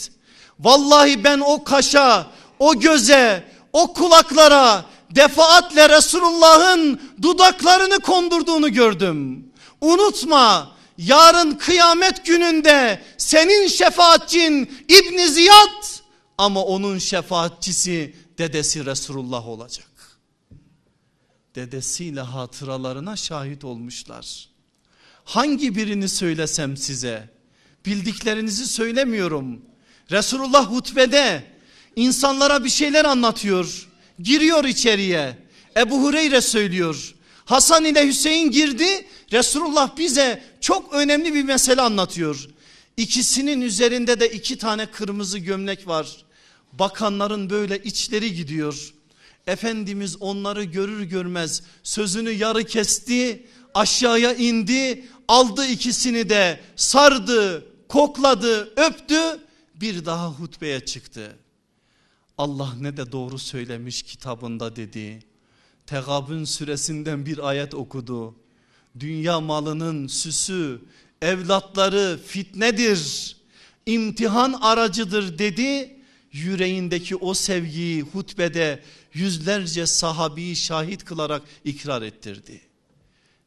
[0.60, 2.26] Vallahi ben o kaşa,
[2.58, 9.48] o göze, o kulaklara defaatle Resulullah'ın dudaklarını kondurduğunu gördüm.
[9.80, 15.93] Unutma yarın kıyamet gününde senin şefaatçin İbn Ziyad
[16.38, 20.18] ama onun şefaatçisi dedesi Resulullah olacak.
[21.54, 24.48] Dedesiyle hatıralarına şahit olmuşlar.
[25.24, 27.30] Hangi birini söylesem size?
[27.86, 29.62] Bildiklerinizi söylemiyorum.
[30.10, 31.44] Resulullah hutbede
[31.96, 33.88] insanlara bir şeyler anlatıyor.
[34.18, 35.38] Giriyor içeriye.
[35.76, 37.14] Ebu Hureyre söylüyor.
[37.44, 39.06] Hasan ile Hüseyin girdi.
[39.32, 42.48] Resulullah bize çok önemli bir mesele anlatıyor.
[42.96, 46.24] İkisinin üzerinde de iki tane kırmızı gömlek var.
[46.72, 48.94] Bakanların böyle içleri gidiyor.
[49.46, 59.40] Efendimiz onları görür görmez sözünü yarı kesti, aşağıya indi, aldı ikisini de sardı, kokladı, öptü,
[59.74, 61.36] bir daha hutbeye çıktı.
[62.38, 65.22] Allah ne de doğru söylemiş kitabında dedi.
[65.86, 68.34] Tegabün suresinden bir ayet okudu.
[69.00, 70.80] Dünya malının süsü,
[71.24, 73.36] evlatları fitnedir,
[73.86, 75.90] imtihan aracıdır dedi.
[76.32, 78.82] Yüreğindeki o sevgiyi hutbede
[79.12, 82.60] yüzlerce sahabiyi şahit kılarak ikrar ettirdi.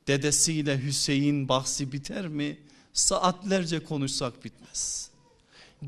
[0.07, 2.57] Dedesiyle Hüseyin bahsi biter mi?
[2.93, 5.09] Saatlerce konuşsak bitmez.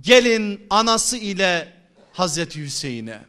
[0.01, 1.73] Gelin anası ile
[2.13, 3.25] Hazreti Hüseyin'e.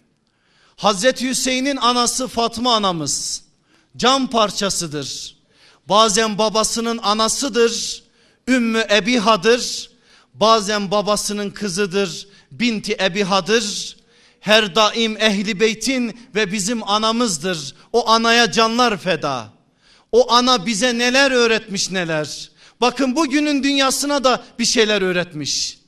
[0.77, 3.43] Hazreti Hüseyin'in anası Fatma anamız
[3.97, 5.37] can parçasıdır.
[5.89, 8.03] Bazen babasının anasıdır,
[8.49, 9.91] Ümmü Ebiha'dır.
[10.35, 13.97] Bazen babasının kızıdır, Binti Ebiha'dır.
[14.41, 17.75] Her daim ehli beytin ve bizim anamızdır.
[17.93, 19.53] O anaya canlar feda.
[20.13, 22.51] O ana bize neler öğretmiş neler.
[22.81, 25.79] Bakın bugünün dünyasına da bir şeyler öğretmiş.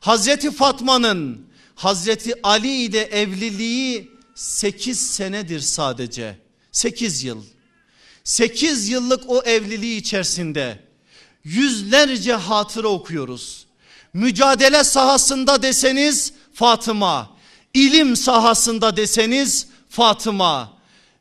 [0.00, 6.38] Hazreti Fatma'nın Hazreti Ali ile evliliği 8 senedir sadece.
[6.72, 7.44] 8 yıl.
[8.24, 10.78] 8 yıllık o evliliği içerisinde
[11.44, 13.66] yüzlerce hatıra okuyoruz.
[14.12, 17.30] Mücadele sahasında deseniz Fatıma,
[17.74, 20.72] ilim sahasında deseniz Fatıma,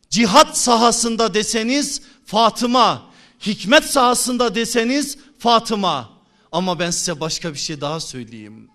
[0.09, 3.11] cihat sahasında deseniz Fatıma,
[3.45, 6.09] hikmet sahasında deseniz Fatıma.
[6.51, 8.69] Ama ben size başka bir şey daha söyleyeyim.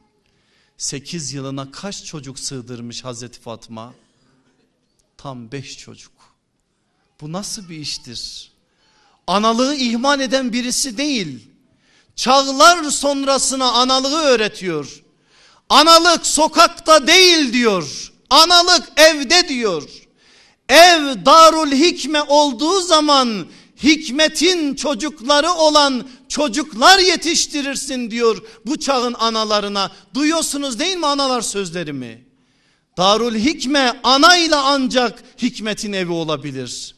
[0.78, 3.94] 8 yılına kaç çocuk sığdırmış Hazreti Fatma?
[5.16, 6.12] Tam 5 çocuk.
[7.20, 8.52] Bu nasıl bir iştir?
[9.26, 11.48] Analığı ihmal eden birisi değil.
[12.16, 15.02] Çağlar sonrasına analığı öğretiyor.
[15.68, 18.12] Analık sokakta değil diyor.
[18.30, 19.82] Analık evde diyor.
[20.68, 23.46] Ev darul hikme olduğu zaman
[23.82, 29.92] hikmetin çocukları olan çocuklar yetiştirirsin diyor bu çağın analarına.
[30.14, 32.26] Duyuyorsunuz değil mi analar sözlerimi?
[32.96, 36.95] Darul hikme anayla ancak hikmetin evi olabilir.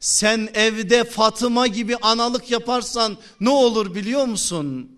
[0.00, 4.90] Sen evde Fatıma gibi analık yaparsan ne olur biliyor musun?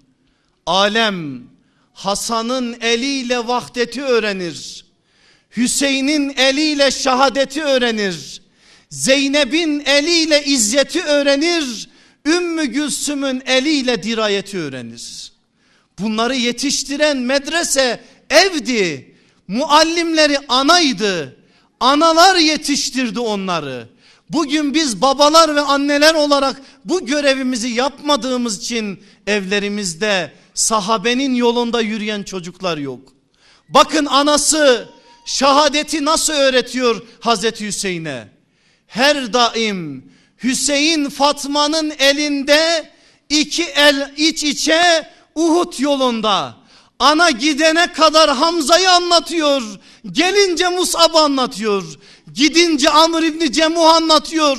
[0.66, 1.42] Alem
[1.92, 4.84] Hasan'ın eliyle vahdeti öğrenir.
[5.56, 8.42] Hüseyin'in eliyle şahadeti öğrenir.
[8.90, 11.88] Zeynep'in eliyle izzeti öğrenir.
[12.26, 15.32] Ümmü Gülsüm'ün eliyle dirayeti öğrenir.
[15.98, 19.14] Bunları yetiştiren medrese evdi.
[19.48, 21.36] Muallimleri anaydı.
[21.80, 23.88] Analar yetiştirdi onları.
[24.32, 32.78] Bugün biz babalar ve anneler olarak bu görevimizi yapmadığımız için evlerimizde sahabenin yolunda yürüyen çocuklar
[32.78, 33.00] yok.
[33.68, 34.88] Bakın anası
[35.26, 38.28] şahadeti nasıl öğretiyor Hazreti Hüseyin'e?
[38.86, 42.90] Her daim Hüseyin Fatma'nın elinde
[43.28, 46.56] iki el iç içe Uhud yolunda.
[46.98, 49.62] Ana gidene kadar Hamza'yı anlatıyor.
[50.12, 51.84] Gelince Musab'ı anlatıyor.
[52.34, 54.58] Gidince Amr İbni Cemuh anlatıyor.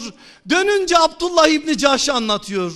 [0.50, 2.72] Dönünce Abdullah İbni Caş'ı anlatıyor.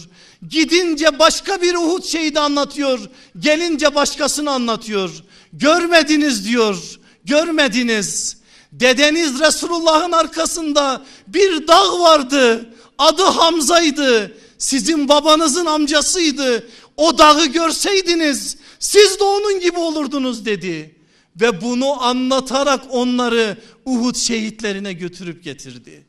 [0.49, 2.99] Gidince başka bir Uhud şehidi anlatıyor.
[3.39, 5.11] Gelince başkasını anlatıyor.
[5.53, 6.99] Görmediniz diyor.
[7.25, 8.37] Görmediniz.
[8.71, 12.73] Dedeniz Resulullah'ın arkasında bir dağ vardı.
[12.97, 14.37] Adı Hamza'ydı.
[14.57, 16.67] Sizin babanızın amcasıydı.
[16.97, 20.96] O dağı görseydiniz siz de onun gibi olurdunuz dedi.
[21.41, 26.05] Ve bunu anlatarak onları Uhud şehitlerine götürüp getirdi.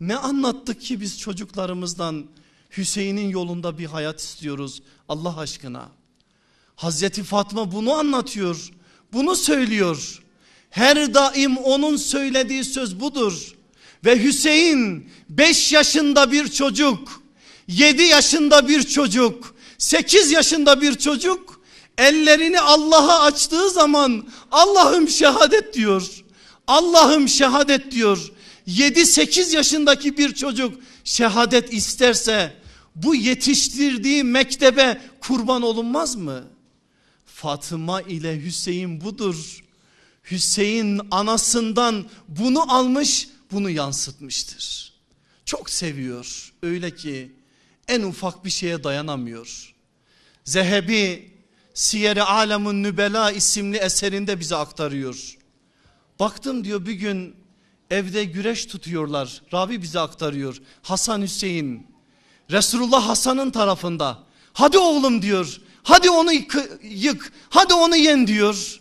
[0.00, 2.26] Ne anlattık ki biz çocuklarımızdan
[2.76, 5.88] Hüseyin'in yolunda bir hayat istiyoruz Allah aşkına.
[6.76, 8.70] Hazreti Fatma bunu anlatıyor.
[9.12, 10.22] Bunu söylüyor.
[10.70, 13.54] Her daim onun söylediği söz budur.
[14.04, 17.22] Ve Hüseyin 5 yaşında bir çocuk,
[17.68, 21.55] 7 yaşında bir çocuk, 8 yaşında bir çocuk
[21.98, 26.24] ellerini Allah'a açtığı zaman Allah'ım şehadet diyor.
[26.66, 28.32] Allah'ım şehadet diyor.
[28.68, 32.56] 7-8 yaşındaki bir çocuk şehadet isterse
[32.94, 36.44] bu yetiştirdiği mektebe kurban olunmaz mı?
[37.26, 39.64] Fatıma ile Hüseyin budur.
[40.30, 44.92] Hüseyin anasından bunu almış bunu yansıtmıştır.
[45.44, 47.32] Çok seviyor öyle ki
[47.88, 49.74] en ufak bir şeye dayanamıyor.
[50.44, 51.30] Zehebi
[51.76, 55.36] Siyer-i Nübela isimli eserinde bize aktarıyor.
[56.20, 57.36] Baktım diyor bir gün
[57.90, 59.42] evde güreş tutuyorlar.
[59.52, 60.62] Rabi bize aktarıyor.
[60.82, 61.86] Hasan Hüseyin.
[62.50, 64.18] Resulullah Hasan'ın tarafında.
[64.52, 65.60] Hadi oğlum diyor.
[65.82, 66.32] Hadi onu
[66.82, 67.32] yık.
[67.48, 68.80] Hadi onu yen diyor.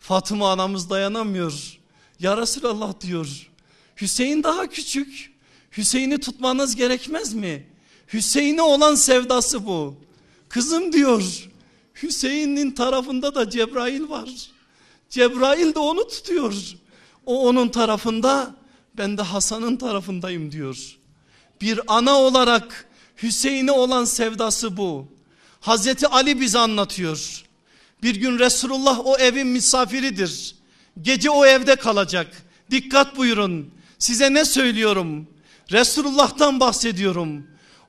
[0.00, 1.78] Fatıma anamız dayanamıyor.
[2.20, 3.50] Ya Resulallah diyor.
[4.00, 5.32] Hüseyin daha küçük.
[5.76, 7.66] Hüseyin'i tutmanız gerekmez mi?
[8.12, 9.96] Hüseyin'e olan sevdası bu.
[10.48, 11.51] Kızım diyor.
[12.02, 14.28] Hüseyin'in tarafında da Cebrail var.
[15.10, 16.54] Cebrail de onu tutuyor.
[17.26, 18.54] O onun tarafında
[18.98, 20.96] ben de Hasan'ın tarafındayım diyor.
[21.60, 22.88] Bir ana olarak
[23.22, 25.06] Hüseyin'e olan sevdası bu.
[25.60, 27.44] Hazreti Ali bize anlatıyor.
[28.02, 30.54] Bir gün Resulullah o evin misafiridir.
[31.02, 32.42] Gece o evde kalacak.
[32.70, 33.70] Dikkat buyurun.
[33.98, 35.28] Size ne söylüyorum?
[35.72, 37.46] Resulullah'tan bahsediyorum.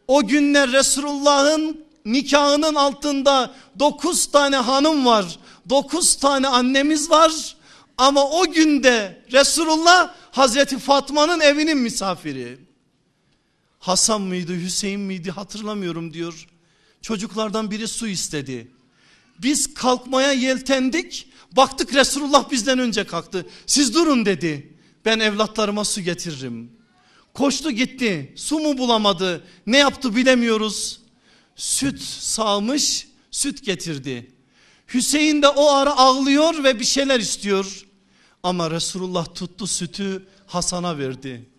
[0.08, 5.40] O günler Resulullah'ın nikahının altında dokuz tane hanım var.
[5.70, 7.56] Dokuz tane annemiz var.
[7.98, 12.60] Ama o günde Resulullah Hazreti Fatma'nın evinin misafiri.
[13.80, 16.48] Hasan mıydı Hüseyin miydi hatırlamıyorum diyor.
[17.02, 18.72] Çocuklardan biri su istedi.
[19.40, 23.46] Biz kalkmaya yeltendik baktık Resulullah bizden önce kalktı.
[23.66, 26.72] Siz durun dedi ben evlatlarıma su getiririm.
[27.34, 31.03] Koştu gitti su mu bulamadı ne yaptı bilemiyoruz.
[31.56, 34.32] Süt sağmış süt getirdi.
[34.94, 37.86] Hüseyin de o ara ağlıyor ve bir şeyler istiyor.
[38.44, 41.50] Ama Resulullah tuttu sütü Hasan'a verdi.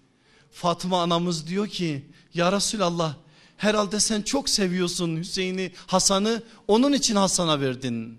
[0.52, 3.14] Fatma anamız diyor ki ya Resulallah
[3.56, 8.18] herhalde sen çok seviyorsun Hüseyin'i Hasan'ı onun için Hasan'a verdin.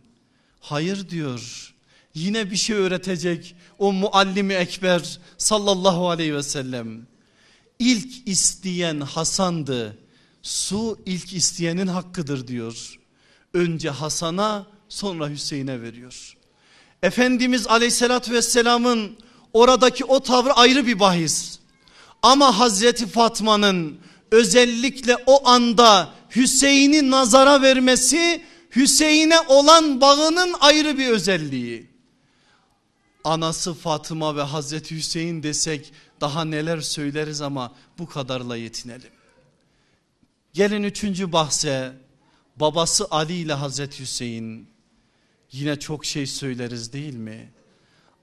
[0.60, 1.74] Hayır diyor
[2.16, 7.08] yine bir şey öğretecek o muallimi ekber sallallahu aleyhi ve sellem.
[7.80, 9.98] İlk isteyen Hasan'dı
[10.46, 13.00] su ilk isteyenin hakkıdır diyor.
[13.54, 16.38] Önce Hasan'a sonra Hüseyin'e veriyor.
[17.04, 19.18] Efendimiz aleyhissalatü vesselamın
[19.54, 21.60] oradaki o tavrı ayrı bir bahis.
[22.22, 24.00] Ama Hazreti Fatma'nın
[24.32, 31.90] özellikle o anda Hüseyin'i nazara vermesi Hüseyin'e olan bağının ayrı bir özelliği.
[33.24, 39.15] Anası Fatıma ve Hazreti Hüseyin desek daha neler söyleriz ama bu kadarla yetinelim.
[40.56, 41.94] Gelin üçüncü bahse
[42.56, 44.68] babası Ali ile Hazreti Hüseyin
[45.52, 47.50] yine çok şey söyleriz değil mi?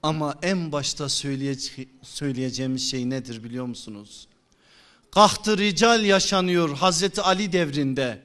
[0.03, 1.71] Ama en başta söyleyece
[2.03, 4.27] söyleyeceğimiz şey nedir biliyor musunuz?
[5.11, 8.21] Kahtı rical yaşanıyor Hazreti Ali devrinde.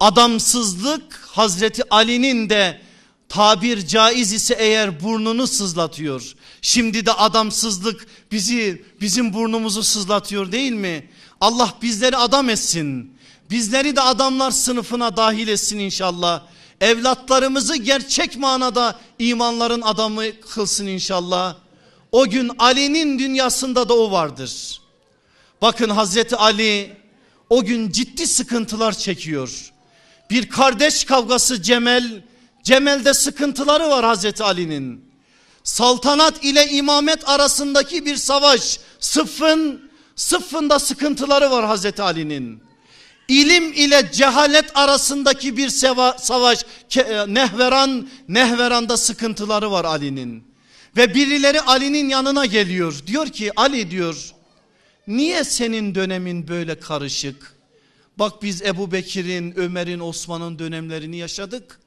[0.00, 2.80] Adamsızlık Hazreti Ali'nin de
[3.28, 6.34] tabir caiz ise eğer burnunu sızlatıyor.
[6.60, 11.08] Şimdi de adamsızlık bizi bizim burnumuzu sızlatıyor değil mi?
[11.40, 13.12] Allah bizleri adam etsin.
[13.52, 16.42] Bizleri de adamlar sınıfına dahil etsin inşallah.
[16.80, 21.56] Evlatlarımızı gerçek manada imanların adamı kılsın inşallah.
[22.12, 24.80] O gün Ali'nin dünyasında da o vardır.
[25.62, 26.96] Bakın Hazreti Ali
[27.50, 29.72] o gün ciddi sıkıntılar çekiyor.
[30.30, 32.22] Bir kardeş kavgası Cemel,
[32.62, 35.12] Cemel'de sıkıntıları var Hazreti Ali'nin.
[35.64, 42.71] Saltanat ile imamet arasındaki bir savaş, sıffın, sıffında sıkıntıları var Hazreti Ali'nin.
[43.28, 45.68] İlim ile cehalet arasındaki bir
[46.18, 46.64] savaş
[46.96, 50.44] e, Nehveran Nehveran'da sıkıntıları var Ali'nin.
[50.96, 53.02] Ve birileri Ali'nin yanına geliyor.
[53.06, 54.34] Diyor ki Ali diyor
[55.06, 57.56] niye senin dönemin böyle karışık?
[58.18, 61.80] Bak biz Ebu Bekir'in, Ömer'in, Osman'ın dönemlerini yaşadık.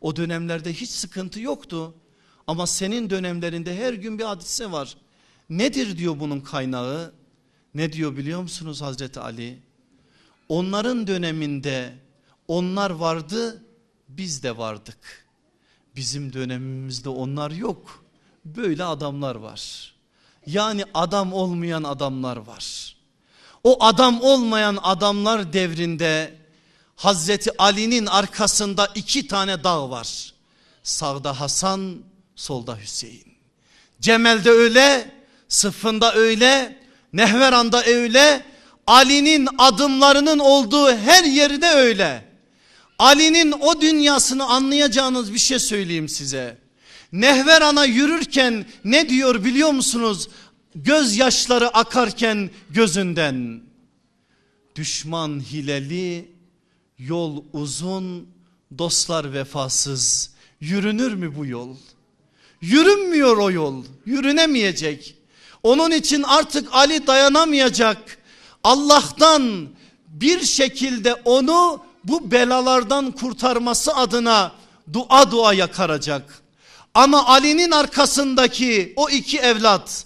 [0.00, 1.94] O dönemlerde hiç sıkıntı yoktu.
[2.46, 4.96] Ama senin dönemlerinde her gün bir hadise var.
[5.50, 7.12] Nedir diyor bunun kaynağı?
[7.74, 9.58] Ne diyor biliyor musunuz Hazreti Ali?
[10.52, 11.94] Onların döneminde
[12.48, 13.62] onlar vardı
[14.08, 15.26] biz de vardık.
[15.96, 18.04] Bizim dönemimizde onlar yok.
[18.44, 19.94] Böyle adamlar var.
[20.46, 22.96] Yani adam olmayan adamlar var.
[23.64, 26.38] O adam olmayan adamlar devrinde
[26.96, 30.34] Hazreti Ali'nin arkasında iki tane dağ var.
[30.82, 32.02] Sağda Hasan,
[32.36, 33.34] solda Hüseyin.
[34.00, 35.14] Cemel'de öyle,
[35.48, 36.78] Sıffın'da öyle,
[37.12, 38.51] Nehveran'da öyle,
[38.86, 42.24] Ali'nin adımlarının olduğu her yerde öyle.
[42.98, 46.58] Ali'nin o dünyasını anlayacağınız bir şey söyleyeyim size.
[47.12, 50.28] Nehveran'a yürürken ne diyor biliyor musunuz?
[50.74, 53.60] Gözyaşları akarken gözünden.
[54.76, 56.28] Düşman hileli,
[56.98, 58.28] yol uzun,
[58.78, 60.30] dostlar vefasız.
[60.60, 61.76] Yürünür mü bu yol?
[62.60, 65.14] Yürünmüyor o yol, yürünemeyecek.
[65.62, 68.18] Onun için artık Ali dayanamayacak
[68.64, 69.68] Allah'tan
[70.08, 74.52] bir şekilde onu bu belalardan kurtarması adına
[74.92, 76.42] dua dua yakaracak.
[76.94, 80.04] Ama Ali'nin arkasındaki o iki evlat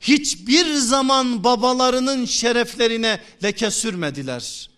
[0.00, 4.70] hiçbir zaman babalarının şereflerine leke sürmediler.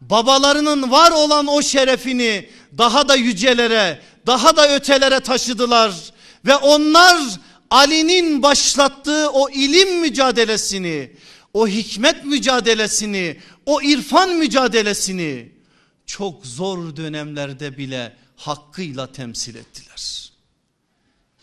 [0.00, 5.92] Babalarının var olan o şerefini daha da yücelere, daha da ötelere taşıdılar
[6.46, 7.18] ve onlar
[7.70, 11.10] Ali'nin başlattığı o ilim mücadelesini,
[11.54, 15.52] o hikmet mücadelesini, o irfan mücadelesini
[16.06, 20.32] çok zor dönemlerde bile hakkıyla temsil ettiler.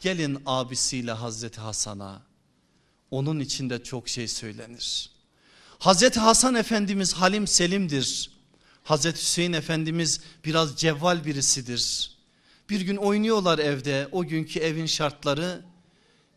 [0.01, 2.21] Gelin abisiyle Hazreti Hasan'a
[3.11, 5.09] onun içinde çok şey söylenir.
[5.79, 8.31] Hazreti Hasan Efendimiz Halim Selim'dir.
[8.83, 12.11] Hazreti Hüseyin Efendimiz biraz cevval birisidir.
[12.69, 15.61] Bir gün oynuyorlar evde o günkü evin şartları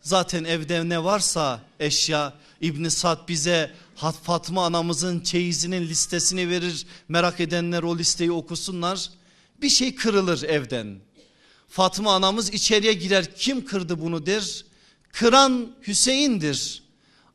[0.05, 3.75] Zaten evde ne varsa eşya İbn Sad bize
[4.23, 6.87] Fatma anamızın çeyizinin listesini verir.
[7.09, 9.11] Merak edenler o listeyi okusunlar.
[9.63, 10.99] Bir şey kırılır evden.
[11.69, 13.37] Fatma anamız içeriye girer.
[13.37, 14.65] Kim kırdı bunu der.
[15.13, 16.83] Kıran Hüseyin'dir.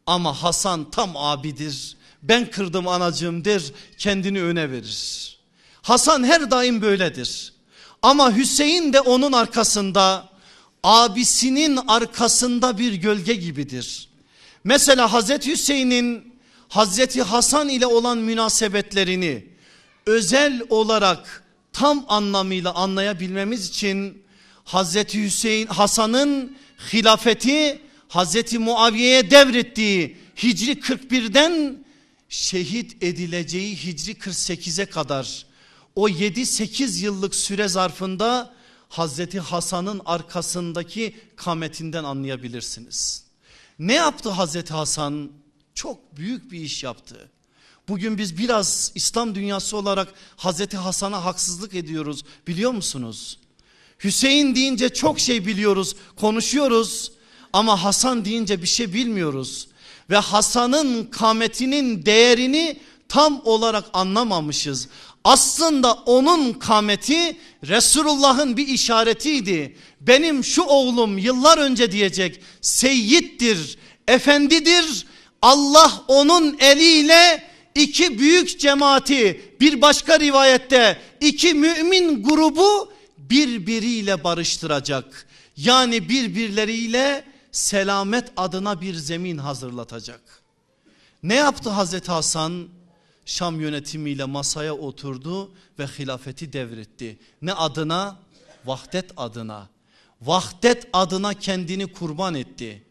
[0.05, 1.97] Ama Hasan tam abidir.
[2.23, 3.61] Ben kırdım anacığım der
[3.97, 5.37] kendini öne verir.
[5.81, 7.53] Hasan her daim böyledir.
[8.01, 10.28] Ama Hüseyin de onun arkasında
[10.83, 14.09] abisinin arkasında bir gölge gibidir.
[14.63, 16.33] Mesela Hazreti Hüseyin'in
[16.69, 19.45] Hazreti Hasan ile olan münasebetlerini
[20.05, 24.23] özel olarak tam anlamıyla anlayabilmemiz için
[24.63, 26.57] Hazreti Hüseyin Hasan'ın
[26.93, 31.83] hilafeti Hazreti Muaviye'ye devrettiği Hicri 41'den
[32.29, 35.45] şehit edileceği Hicri 48'e kadar
[35.95, 38.53] o 7-8 yıllık süre zarfında
[38.89, 43.23] Hazreti Hasan'ın arkasındaki kametinden anlayabilirsiniz.
[43.79, 45.31] Ne yaptı Hazreti Hasan?
[45.75, 47.29] Çok büyük bir iş yaptı.
[47.87, 53.39] Bugün biz biraz İslam dünyası olarak Hazreti Hasan'a haksızlık ediyoruz biliyor musunuz?
[54.03, 57.11] Hüseyin deyince çok şey biliyoruz, konuşuyoruz
[57.53, 59.67] ama Hasan deyince bir şey bilmiyoruz.
[60.09, 62.79] Ve Hasan'ın kametinin değerini
[63.09, 64.87] tam olarak anlamamışız.
[65.23, 69.77] Aslında onun kameti Resulullah'ın bir işaretiydi.
[70.01, 75.07] Benim şu oğlum yıllar önce diyecek seyyittir, efendidir.
[75.41, 77.43] Allah onun eliyle
[77.75, 85.27] iki büyük cemaati bir başka rivayette iki mümin grubu birbiriyle barıştıracak.
[85.57, 90.21] Yani birbirleriyle selamet adına bir zemin hazırlatacak.
[91.23, 92.67] Ne yaptı Hazreti Hasan?
[93.29, 97.19] Şam yönetimiyle masaya oturdu ve hilafeti devretti.
[97.41, 98.19] Ne adına?
[98.65, 99.69] Vahdet adına.
[100.21, 102.83] Vahdet adına kendini kurban etti.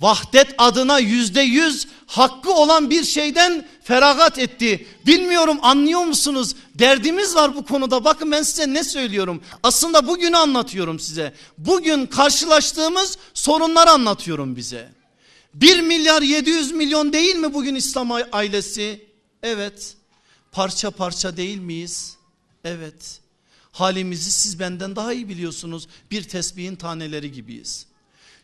[0.00, 4.86] Vahdet adına yüzde yüz hakkı olan bir şeyden feragat etti.
[5.06, 6.56] Bilmiyorum anlıyor musunuz?
[6.74, 8.04] Derdimiz var bu konuda.
[8.04, 9.42] Bakın ben size ne söylüyorum.
[9.62, 11.34] Aslında bugünü anlatıyorum size.
[11.58, 14.92] Bugün karşılaştığımız sorunları anlatıyorum bize.
[15.54, 19.07] 1 milyar 700 milyon değil mi bugün İslam ailesi?
[19.42, 19.96] Evet.
[20.52, 22.16] Parça parça değil miyiz?
[22.64, 23.20] Evet.
[23.72, 25.88] Halimizi siz benden daha iyi biliyorsunuz.
[26.10, 27.86] Bir tesbihin taneleri gibiyiz.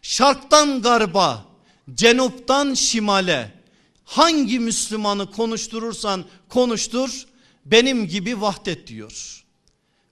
[0.03, 1.47] Şarktan garba,
[1.95, 3.65] cenuptan şimale
[4.05, 7.27] hangi Müslümanı konuşturursan konuştur
[7.67, 9.45] benim gibi vahdet diyor.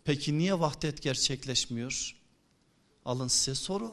[0.05, 2.17] Peki niye vahdet gerçekleşmiyor?
[3.05, 3.93] Alın size soru.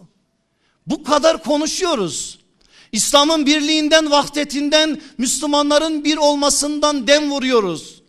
[0.87, 2.39] Bu kadar konuşuyoruz.
[2.91, 8.01] İslam'ın birliğinden, vahdetinden, Müslümanların bir olmasından dem vuruyoruz.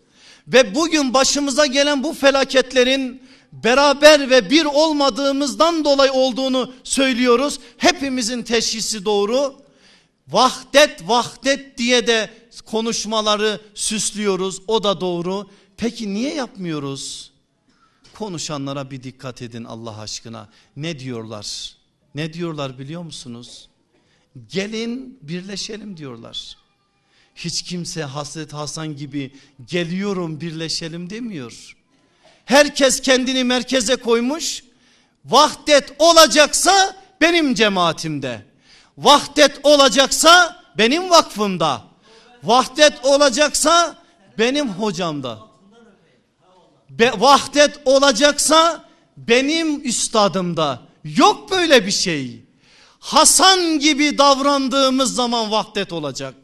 [0.48, 3.22] Ve bugün başımıza gelen bu felaketlerin
[3.52, 7.58] beraber ve bir olmadığımızdan dolayı olduğunu söylüyoruz.
[7.76, 9.54] Hepimizin teşhisi doğru.
[10.28, 12.30] Vahdet vahdet diye de
[12.66, 15.46] konuşmaları süslüyoruz o da doğru.
[15.76, 17.30] Peki niye yapmıyoruz?
[18.14, 20.48] Konuşanlara bir dikkat edin Allah aşkına.
[20.76, 21.76] Ne diyorlar?
[22.14, 23.69] Ne diyorlar biliyor musunuz?
[24.48, 26.56] Gelin birleşelim diyorlar.
[27.34, 29.32] Hiç kimse Hazreti Hasan gibi
[29.66, 31.76] geliyorum birleşelim demiyor.
[32.44, 34.64] Herkes kendini merkeze koymuş.
[35.24, 38.42] Vahdet olacaksa benim cemaatimde.
[38.98, 41.84] Vahdet olacaksa benim vakfımda.
[42.42, 44.02] Vahdet olacaksa
[44.38, 45.38] benim hocamda.
[46.90, 48.84] Be, vahdet olacaksa
[49.16, 50.82] benim üstadımda.
[51.04, 52.44] Yok böyle bir şey.
[53.00, 56.34] Hasan gibi davrandığımız zaman vahdet olacak.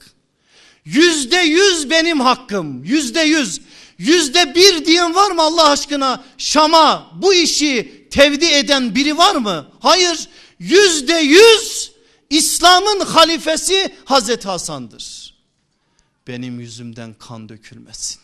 [0.84, 2.84] Yüzde yüz benim hakkım.
[2.84, 3.60] Yüzde yüz.
[3.98, 6.24] Yüzde bir diyen var mı Allah aşkına?
[6.38, 9.66] Şam'a bu işi tevdi eden biri var mı?
[9.80, 10.28] Hayır.
[10.58, 11.92] Yüzde yüz
[12.30, 15.34] İslam'ın halifesi Hazreti Hasan'dır.
[16.26, 18.20] Benim yüzümden kan dökülmesin.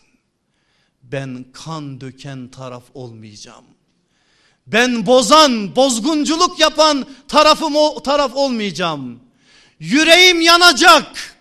[1.03, 3.65] Ben kan döken taraf olmayacağım.
[4.67, 9.19] Ben bozan, bozgunculuk yapan tarafım o taraf olmayacağım.
[9.79, 11.37] Yüreğim yanacak,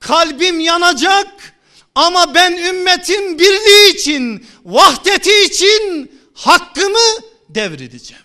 [0.00, 1.54] kalbim yanacak
[1.94, 8.24] ama ben ümmetin birliği için, vahdeti için hakkımı devredeceğim.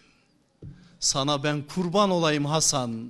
[0.99, 3.09] Sana ben kurban olayım Hasan.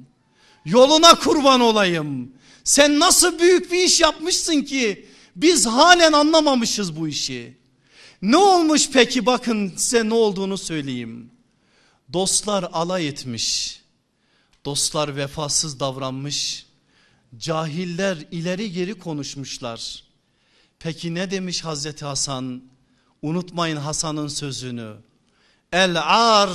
[0.65, 2.31] Yoluna kurban olayım.
[2.63, 7.57] Sen nasıl büyük bir iş yapmışsın ki biz halen anlamamışız bu işi.
[8.21, 11.31] Ne olmuş peki bakın size ne olduğunu söyleyeyim.
[12.13, 13.79] Dostlar alay etmiş.
[14.65, 16.65] Dostlar vefasız davranmış.
[17.37, 20.03] Cahiller ileri geri konuşmuşlar.
[20.79, 22.61] Peki ne demiş Hazreti Hasan?
[23.21, 24.93] Unutmayın Hasan'ın sözünü.
[25.71, 26.49] El ar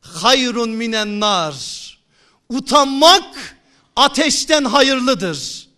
[0.00, 1.54] hayrun minen nar.
[2.48, 3.56] Utanmak
[3.96, 5.68] ateşten hayırlıdır.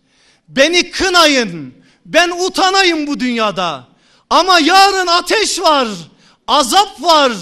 [0.48, 1.74] Beni kınayın.
[2.06, 3.91] Ben utanayım bu dünyada.
[4.32, 5.88] Ama yarın ateş var.
[6.48, 7.32] Azap var.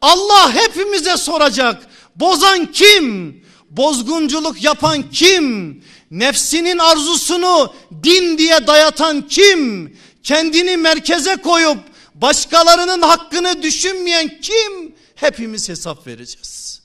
[0.00, 1.86] Allah hepimize soracak.
[2.16, 3.36] Bozan kim?
[3.70, 5.84] Bozgunculuk yapan kim?
[6.10, 9.96] Nefsinin arzusunu din diye dayatan kim?
[10.22, 11.78] Kendini merkeze koyup
[12.14, 14.94] başkalarının hakkını düşünmeyen kim?
[15.14, 16.82] Hepimiz hesap vereceğiz.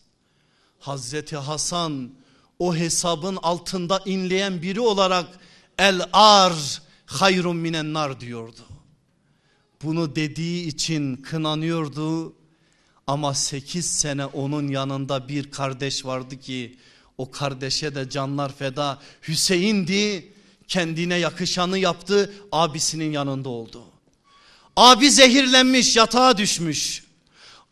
[0.80, 2.10] Hazreti Hasan
[2.60, 5.26] o hesabın altında inleyen biri olarak
[5.80, 6.54] el ar
[7.06, 8.75] hayrun minen nar diyordu.
[9.86, 12.34] Bunu dediği için kınanıyordu
[13.08, 16.78] ama 8 sene onun yanında bir kardeş vardı ki
[17.18, 20.34] o kardeşe de canlar feda Hüseyin'di
[20.68, 23.84] kendine yakışanı yaptı abisinin yanında oldu.
[24.76, 27.04] Abi zehirlenmiş yatağa düşmüş.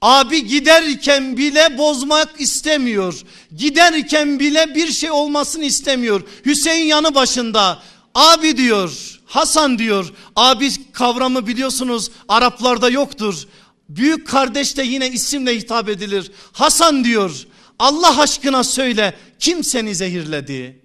[0.01, 3.21] Abi giderken bile bozmak istemiyor.
[3.57, 6.21] Giderken bile bir şey olmasını istemiyor.
[6.45, 7.83] Hüseyin yanı başında.
[8.15, 13.43] Abi diyor Hasan diyor abi kavramı biliyorsunuz Araplarda yoktur.
[13.89, 16.31] Büyük kardeş de yine isimle hitap edilir.
[16.51, 17.47] Hasan diyor
[17.79, 20.81] Allah aşkına söyle kim seni zehirledi?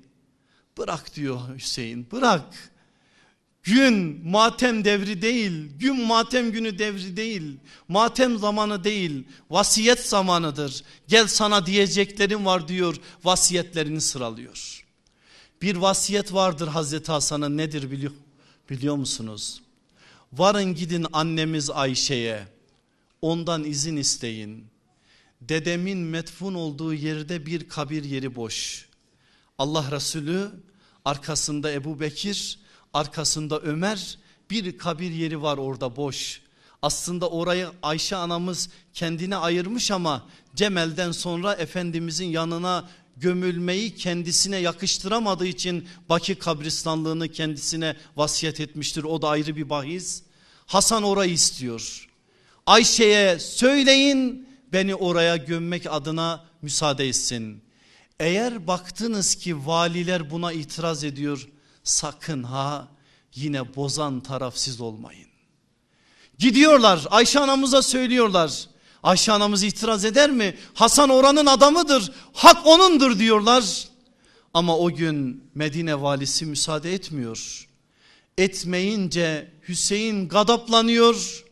[0.79, 2.45] Bırak diyor Hüseyin bırak.
[3.63, 7.57] Gün matem devri değil, gün matem günü devri değil,
[7.89, 10.83] matem zamanı değil, vasiyet zamanıdır.
[11.09, 14.85] Gel sana diyeceklerim var diyor, vasiyetlerini sıralıyor.
[15.63, 18.13] Bir vasiyet vardır Hazreti Hasan'ın nedir biliyor,
[18.71, 19.63] biliyor musunuz?
[20.33, 22.47] Varın gidin annemiz Ayşe'ye,
[23.23, 24.67] ondan izin isteyin.
[25.41, 28.89] Dedemin metfun olduğu yerde bir kabir yeri boş.
[29.59, 30.51] Allah Resulü
[31.05, 32.59] arkasında Ebu Bekir
[32.95, 34.19] arkasında Ömer
[34.51, 36.43] bir kabir yeri var orada boş.
[36.83, 42.89] Aslında orayı Ayşe anamız kendine ayırmış ama Cemel'den sonra Efendimizin yanına
[43.21, 49.05] gömülmeyi kendisine yakıştıramadığı için Baki kabristanlığını kendisine vasiyet etmiştir.
[49.05, 50.23] O da ayrı bir bahis.
[50.67, 52.09] Hasan orayı istiyor.
[52.67, 57.63] Ayşe'ye söyleyin beni oraya gömmek adına müsaade etsin.
[58.21, 61.49] Eğer baktınız ki valiler buna itiraz ediyor
[61.85, 62.89] sakın ha
[63.35, 65.29] yine bozan taraf siz olmayın.
[66.39, 68.69] Gidiyorlar Ayşe anamıza söylüyorlar.
[69.03, 70.57] Ayşe anamız itiraz eder mi?
[70.75, 72.13] Hasan oranın adamıdır.
[72.33, 73.89] Hak onundur diyorlar.
[74.55, 77.69] Ama o gün Medine valisi müsaade etmiyor.
[78.39, 81.45] Etmeyince Hüseyin gadaplanıyor.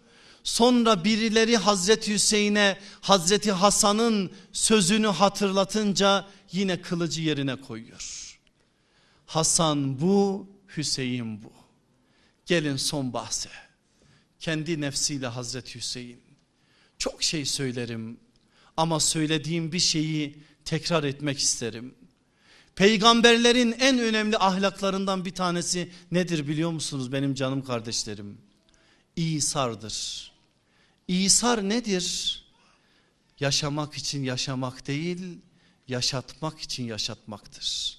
[0.45, 8.39] Sonra birileri Hazreti Hüseyin'e Hazreti Hasan'ın sözünü hatırlatınca yine kılıcı yerine koyuyor.
[9.27, 11.53] Hasan bu, Hüseyin bu.
[12.47, 13.51] Gelin son bahse.
[14.41, 16.26] Kendi nefsiyle Hazreti Hüseyin.
[16.99, 18.17] Çok şey söylerim
[18.77, 21.95] ama söylediğim bir şeyi tekrar etmek isterim.
[22.77, 28.39] Peygamberlerin en önemli ahlaklarından bir tanesi nedir biliyor musunuz benim canım kardeşlerim?
[29.17, 30.33] İsardır.
[31.09, 32.37] İsar nedir?
[33.41, 35.39] Yaşamak için yaşamak değil,
[35.89, 37.99] yaşatmak için yaşatmaktır.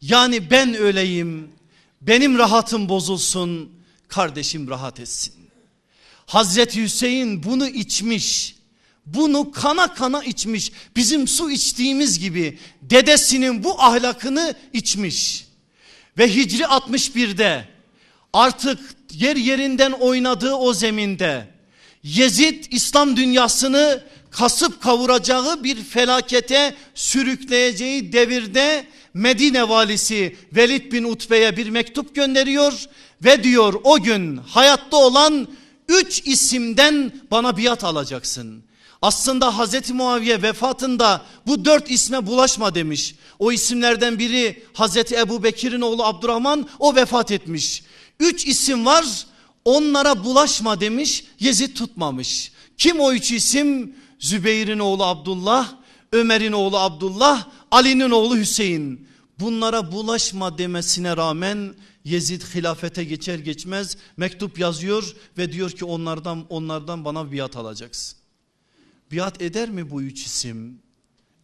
[0.00, 1.52] Yani ben öleyim,
[2.00, 3.72] benim rahatım bozulsun,
[4.08, 5.41] kardeşim rahat etsin.
[6.26, 8.56] Hazreti Hüseyin bunu içmiş.
[9.06, 10.72] Bunu kana kana içmiş.
[10.96, 15.46] Bizim su içtiğimiz gibi dedesinin bu ahlakını içmiş.
[16.18, 17.68] Ve Hicri 61'de
[18.32, 18.80] artık
[19.12, 21.46] yer yerinden oynadığı o zeminde
[22.02, 31.70] Yezid İslam dünyasını kasıp kavuracağı bir felakete sürükleyeceği devirde Medine valisi Velid bin Utbe'ye bir
[31.70, 32.72] mektup gönderiyor
[33.24, 35.48] ve diyor o gün hayatta olan
[35.88, 38.62] üç isimden bana biat alacaksın.
[39.02, 43.14] Aslında Hazreti Muaviye vefatında bu dört isme bulaşma demiş.
[43.38, 47.82] O isimlerden biri Hazreti Ebu Bekir'in oğlu Abdurrahman o vefat etmiş.
[48.20, 49.26] Üç isim var
[49.64, 52.52] onlara bulaşma demiş Yezid tutmamış.
[52.78, 53.94] Kim o üç isim?
[54.18, 55.72] Zübeyir'in oğlu Abdullah,
[56.12, 59.08] Ömer'in oğlu Abdullah, Ali'nin oğlu Hüseyin.
[59.40, 61.74] Bunlara bulaşma demesine rağmen
[62.04, 68.18] Yezid hilafete geçer geçmez mektup yazıyor ve diyor ki onlardan onlardan bana biat alacaksın.
[69.12, 70.78] Biat eder mi bu üç isim?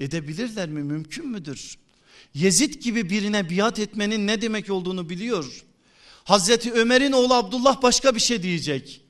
[0.00, 0.82] Edebilirler mi?
[0.82, 1.78] Mümkün müdür?
[2.34, 5.64] Yezid gibi birine biat etmenin ne demek olduğunu biliyor.
[6.24, 9.00] Hazreti Ömer'in oğlu Abdullah başka bir şey diyecek.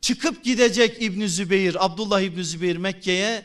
[0.00, 3.44] Çıkıp gidecek İbn Zübeyir, Abdullah İbn Zübeyir Mekke'ye.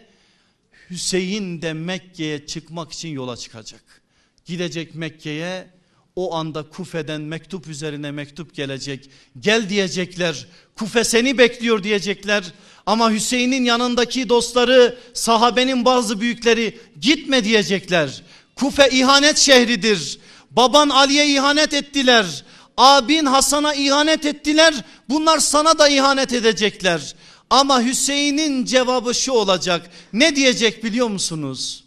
[0.90, 4.02] Hüseyin de Mekke'ye çıkmak için yola çıkacak.
[4.46, 5.70] Gidecek Mekke'ye
[6.16, 9.10] o anda Kufe'den mektup üzerine mektup gelecek.
[9.40, 10.48] Gel diyecekler.
[10.76, 12.44] Kufe seni bekliyor diyecekler.
[12.86, 18.24] Ama Hüseyin'in yanındaki dostları sahabenin bazı büyükleri gitme diyecekler.
[18.56, 20.20] Kufe ihanet şehridir.
[20.52, 22.44] Baban Ali'ye ihanet ettiler.
[22.78, 24.74] Abin Hasan'a ihanet ettiler.
[25.10, 27.16] Bunlar sana da ihanet edecekler.
[27.50, 29.90] Ama Hüseyin'in cevabı şu olacak.
[30.14, 31.84] Ne diyecek biliyor musunuz?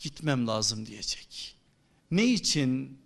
[0.00, 1.56] Gitmem lazım diyecek.
[2.10, 2.98] Ne için?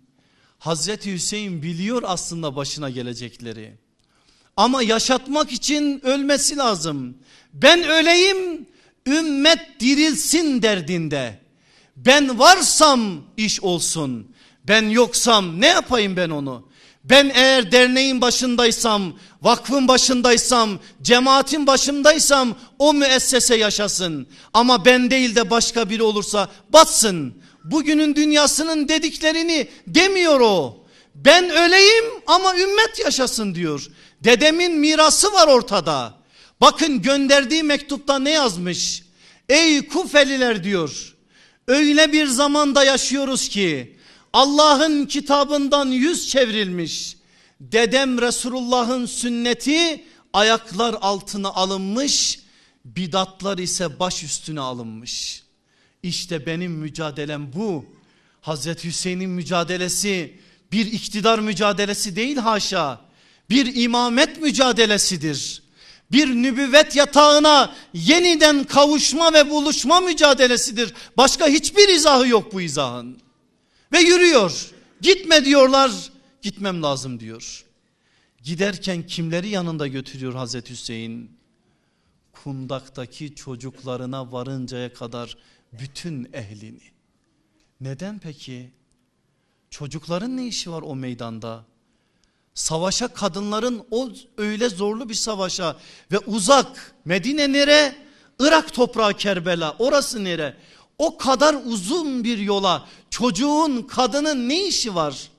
[0.61, 3.73] Hazreti Hüseyin biliyor aslında başına gelecekleri.
[4.57, 7.17] Ama yaşatmak için ölmesi lazım.
[7.53, 8.67] Ben öleyim
[9.07, 11.39] ümmet dirilsin derdinde.
[11.95, 14.27] Ben varsam iş olsun.
[14.67, 16.67] Ben yoksam ne yapayım ben onu?
[17.03, 24.27] Ben eğer derneğin başındaysam, vakfın başındaysam, cemaatin başındaysam o müessese yaşasın.
[24.53, 27.41] Ama ben değil de başka biri olursa batsın.
[27.63, 30.85] Bugünün dünyasının dediklerini demiyor o.
[31.15, 33.87] Ben öleyim ama ümmet yaşasın diyor.
[34.23, 36.13] Dedemin mirası var ortada.
[36.61, 39.03] Bakın gönderdiği mektupta ne yazmış?
[39.49, 41.15] Ey Kufeliler diyor.
[41.67, 43.97] Öyle bir zamanda yaşıyoruz ki
[44.33, 47.17] Allah'ın kitabından yüz çevrilmiş.
[47.59, 52.39] Dedem Resulullah'ın sünneti ayaklar altına alınmış.
[52.85, 55.43] Bidatlar ise baş üstüne alınmış.
[56.03, 57.85] İşte benim mücadelem bu.
[58.41, 60.39] Hazreti Hüseyin'in mücadelesi
[60.71, 63.01] bir iktidar mücadelesi değil haşa.
[63.49, 65.63] Bir imamet mücadelesidir.
[66.11, 70.93] Bir nübüvvet yatağına yeniden kavuşma ve buluşma mücadelesidir.
[71.17, 73.21] Başka hiçbir izahı yok bu izahın.
[73.93, 74.71] Ve yürüyor.
[75.01, 75.91] Gitme diyorlar.
[76.41, 77.65] Gitmem lazım diyor.
[78.43, 81.31] Giderken kimleri yanında götürüyor Hazreti Hüseyin?
[82.31, 85.37] Kundaktaki çocuklarına varıncaya kadar
[85.73, 86.81] bütün ehlini.
[87.81, 88.71] Neden peki?
[89.69, 91.65] Çocukların ne işi var o meydanda?
[92.53, 95.77] Savaşa kadınların o öyle zorlu bir savaşa
[96.11, 97.95] ve uzak Medine nere?
[98.39, 100.57] Irak toprağı Kerbela orası nere?
[100.97, 105.29] O kadar uzun bir yola çocuğun kadının ne işi var?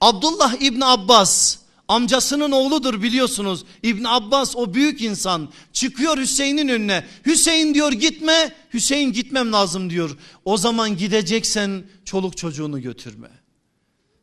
[0.00, 1.58] Abdullah İbni Abbas
[1.88, 3.64] amcasının oğludur biliyorsunuz.
[3.82, 7.06] İbn Abbas o büyük insan çıkıyor Hüseyin'in önüne.
[7.26, 8.54] Hüseyin diyor gitme.
[8.74, 10.18] Hüseyin gitmem lazım diyor.
[10.44, 13.30] O zaman gideceksen çoluk çocuğunu götürme.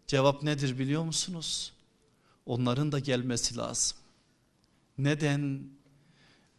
[0.08, 1.74] Cevap nedir biliyor musunuz?
[2.46, 3.98] Onların da gelmesi lazım.
[4.98, 5.62] Neden?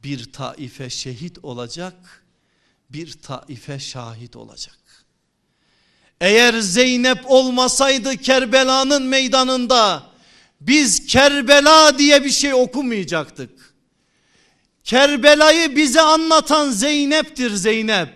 [0.04, 2.24] Bir taife şehit olacak,
[2.90, 4.78] bir taife şahit olacak.
[6.20, 10.11] Eğer Zeynep olmasaydı Kerbela'nın meydanında
[10.66, 13.74] biz Kerbela diye bir şey okumayacaktık.
[14.84, 18.08] Kerbela'yı bize anlatan Zeynep'tir Zeynep.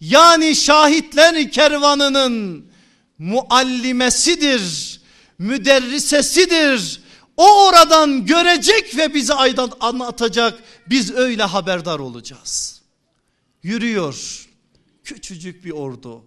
[0.00, 2.66] Yani şahitler kervanının
[3.18, 5.00] muallimesidir,
[5.38, 7.00] müderrisesidir.
[7.36, 9.34] O oradan görecek ve bize
[9.80, 10.58] anlatacak.
[10.86, 12.80] Biz öyle haberdar olacağız.
[13.62, 14.48] Yürüyor
[15.04, 16.24] küçücük bir ordu.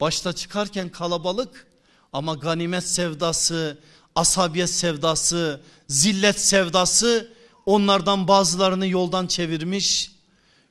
[0.00, 1.66] Başta çıkarken kalabalık
[2.12, 3.78] ama ganimet sevdası,
[4.14, 7.32] asabiyet sevdası, zillet sevdası
[7.66, 10.12] onlardan bazılarını yoldan çevirmiş.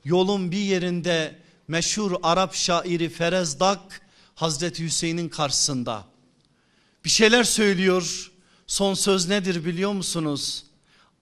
[0.04, 1.38] Yolun bir yerinde
[1.68, 4.00] meşhur Arap şairi Ferezdak
[4.34, 6.04] Hazreti Hüseyin'in karşısında
[7.04, 8.32] bir şeyler söylüyor.
[8.66, 10.64] Son söz nedir biliyor musunuz?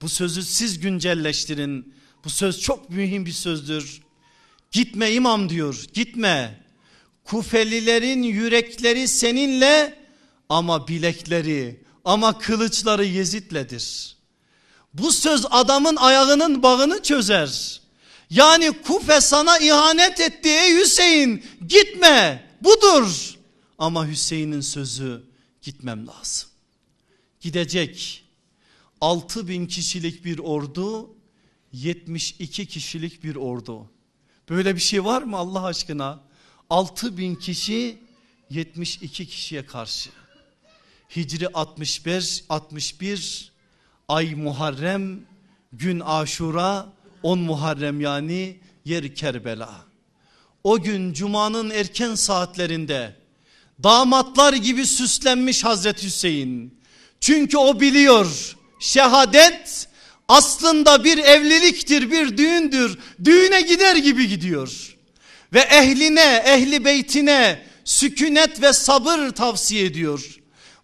[0.02, 1.94] Bu sözü siz güncelleştirin.
[2.24, 4.02] Bu söz çok mühim bir sözdür.
[4.72, 6.60] Gitme imam diyor gitme.
[7.24, 9.98] Kufelilerin yürekleri seninle
[10.48, 14.16] ama bilekleri ama kılıçları Yezid'ledir.
[14.94, 17.80] Bu söz adamın ayağının bağını çözer.
[18.30, 23.34] Yani Kufe sana ihanet etti ey Hüseyin gitme budur.
[23.78, 25.22] Ama Hüseyin'in sözü
[25.62, 26.48] gitmem lazım.
[27.40, 28.24] Gidecek
[29.00, 31.10] 6 bin kişilik bir ordu
[31.72, 33.90] 72 kişilik bir ordu.
[34.48, 36.20] Böyle bir şey var mı Allah aşkına?
[36.70, 37.98] 6 bin kişi
[38.50, 40.10] 72 kişiye karşı.
[41.16, 43.52] Hicri 65, 61
[44.08, 45.20] ay Muharrem
[45.72, 46.86] gün Aşura
[47.22, 49.84] 10 Muharrem yani yer Kerbela.
[50.64, 53.16] O gün Cuma'nın erken saatlerinde
[53.82, 56.78] damatlar gibi süslenmiş Hazreti Hüseyin.
[57.20, 59.88] Çünkü o biliyor şehadet
[60.28, 62.98] aslında bir evliliktir bir düğündür.
[63.24, 64.96] Düğüne gider gibi gidiyor.
[65.52, 70.37] Ve ehline ehli beytine sükunet ve sabır tavsiye ediyor.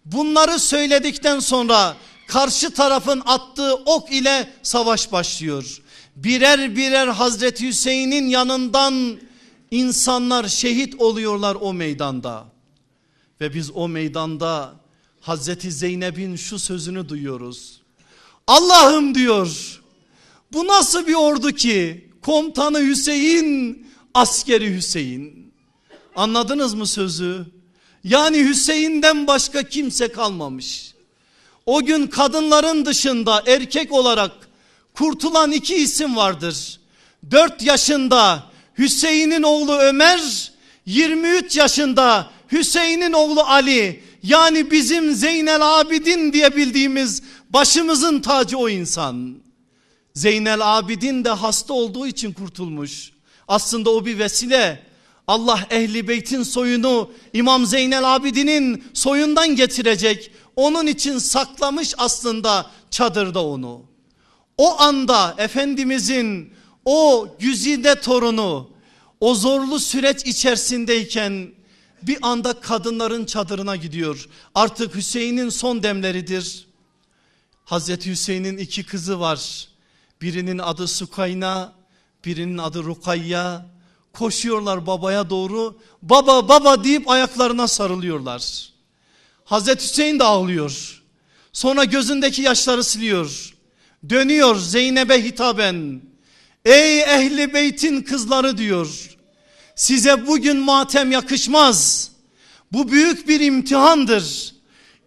[0.05, 1.97] Bunları söyledikten sonra
[2.27, 5.81] karşı tarafın attığı ok ile savaş başlıyor.
[6.15, 9.17] Birer birer Hazreti Hüseyin'in yanından
[9.71, 12.45] insanlar şehit oluyorlar o meydanda.
[13.41, 14.73] Ve biz o meydanda
[15.21, 17.81] Hazreti Zeynep'in şu sözünü duyuyoruz.
[18.47, 19.81] Allah'ım diyor
[20.53, 25.53] bu nasıl bir ordu ki komutanı Hüseyin askeri Hüseyin.
[26.15, 27.45] Anladınız mı sözü?
[28.05, 30.93] Yani Hüseyin'den başka kimse kalmamış.
[31.65, 34.31] O gün kadınların dışında erkek olarak
[34.93, 36.79] kurtulan iki isim vardır.
[37.31, 38.43] 4 yaşında
[38.77, 40.51] Hüseyin'in oğlu Ömer,
[40.85, 49.35] 23 yaşında Hüseyin'in oğlu Ali Yani bizim Zeynel Abidin diye bildiğimiz başımızın tacı o insan.
[50.13, 53.11] Zeynel Abidin de hasta olduğu için kurtulmuş.
[53.47, 54.85] Aslında o bir vesile.
[55.27, 60.31] Allah ehli beytin soyunu İmam Zeynel Abidin'in soyundan getirecek.
[60.55, 63.81] Onun için saklamış aslında çadırda onu.
[64.57, 66.53] O anda Efendimizin
[66.85, 68.69] o güzide torunu
[69.19, 71.51] o zorlu süreç içerisindeyken
[72.01, 74.29] bir anda kadınların çadırına gidiyor.
[74.55, 76.67] Artık Hüseyin'in son demleridir.
[77.65, 79.67] Hazreti Hüseyin'in iki kızı var.
[80.21, 81.73] Birinin adı Sukayna,
[82.25, 83.65] birinin adı Rukayya.
[84.17, 85.77] Koşuyorlar babaya doğru.
[86.01, 88.69] Baba baba deyip ayaklarına sarılıyorlar.
[89.45, 91.03] Hazreti Hüseyin de ağlıyor.
[91.53, 93.55] Sonra gözündeki yaşları siliyor.
[94.09, 96.01] Dönüyor Zeynep'e hitaben.
[96.65, 99.17] Ey ehli beytin kızları diyor.
[99.75, 102.11] Size bugün matem yakışmaz.
[102.71, 104.55] Bu büyük bir imtihandır.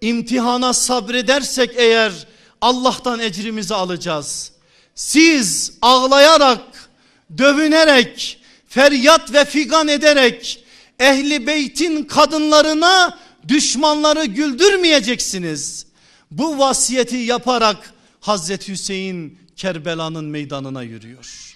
[0.01, 2.13] İmtihana sabredersek eğer
[2.61, 4.53] Allah'tan ecrimizi alacağız.
[4.95, 6.91] Siz ağlayarak,
[7.39, 8.38] dövünerek,
[8.69, 10.65] feryat ve figan ederek
[10.99, 15.87] ehli beytin kadınlarına düşmanları güldürmeyeceksiniz.
[16.31, 21.55] Bu vasiyeti yaparak Hazreti Hüseyin Kerbela'nın meydanına yürüyor.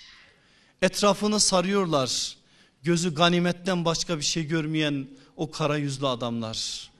[0.83, 2.37] Etrafını sarıyorlar.
[2.83, 5.07] Gözü ganimetten başka bir şey görmeyen
[5.37, 6.91] o kara yüzlü adamlar.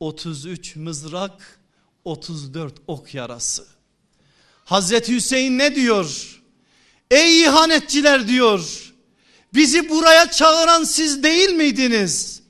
[0.00, 1.60] 33 mızrak,
[2.04, 3.66] 34 ok yarası.
[4.64, 6.40] Hazreti Hüseyin ne diyor?
[7.10, 8.93] Ey ihanetçiler diyor.
[9.54, 12.40] Bizi buraya çağıran siz değil miydiniz?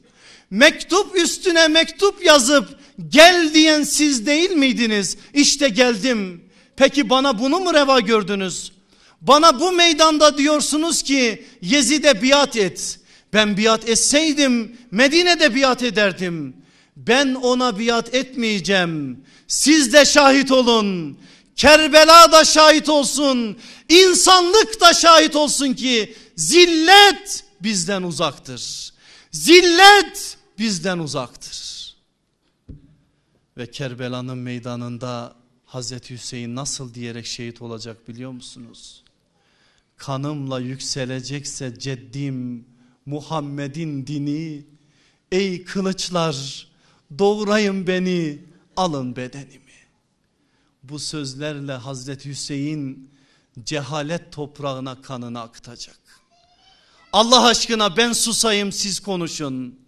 [0.50, 2.78] Mektup üstüne mektup yazıp
[3.08, 5.16] gel diyen siz değil miydiniz?
[5.34, 6.44] İşte geldim.
[6.76, 8.72] Peki bana bunu mu reva gördünüz?
[9.20, 12.98] Bana bu meydanda diyorsunuz ki Yezid'e biat et.
[13.32, 16.56] Ben biat etseydim Medine'de biat ederdim.
[16.96, 19.24] Ben ona biat etmeyeceğim.
[19.48, 21.18] Siz de şahit olun.
[21.56, 23.56] Kerbela da şahit olsun.
[23.88, 28.92] İnsanlık da şahit olsun ki zillet bizden uzaktır.
[29.30, 31.74] Zillet bizden uzaktır.
[33.56, 39.02] Ve Kerbela'nın meydanında Hazreti Hüseyin nasıl diyerek şehit olacak biliyor musunuz?
[39.96, 42.66] Kanımla yükselecekse ceddim
[43.06, 44.64] Muhammed'in dini
[45.32, 46.68] ey kılıçlar
[47.18, 48.38] doğrayın beni
[48.76, 49.60] alın bedenimi.
[50.82, 53.10] Bu sözlerle Hazreti Hüseyin
[53.64, 56.03] cehalet toprağına kanını akıtacak.
[57.14, 59.78] Allah aşkına ben susayım siz konuşun.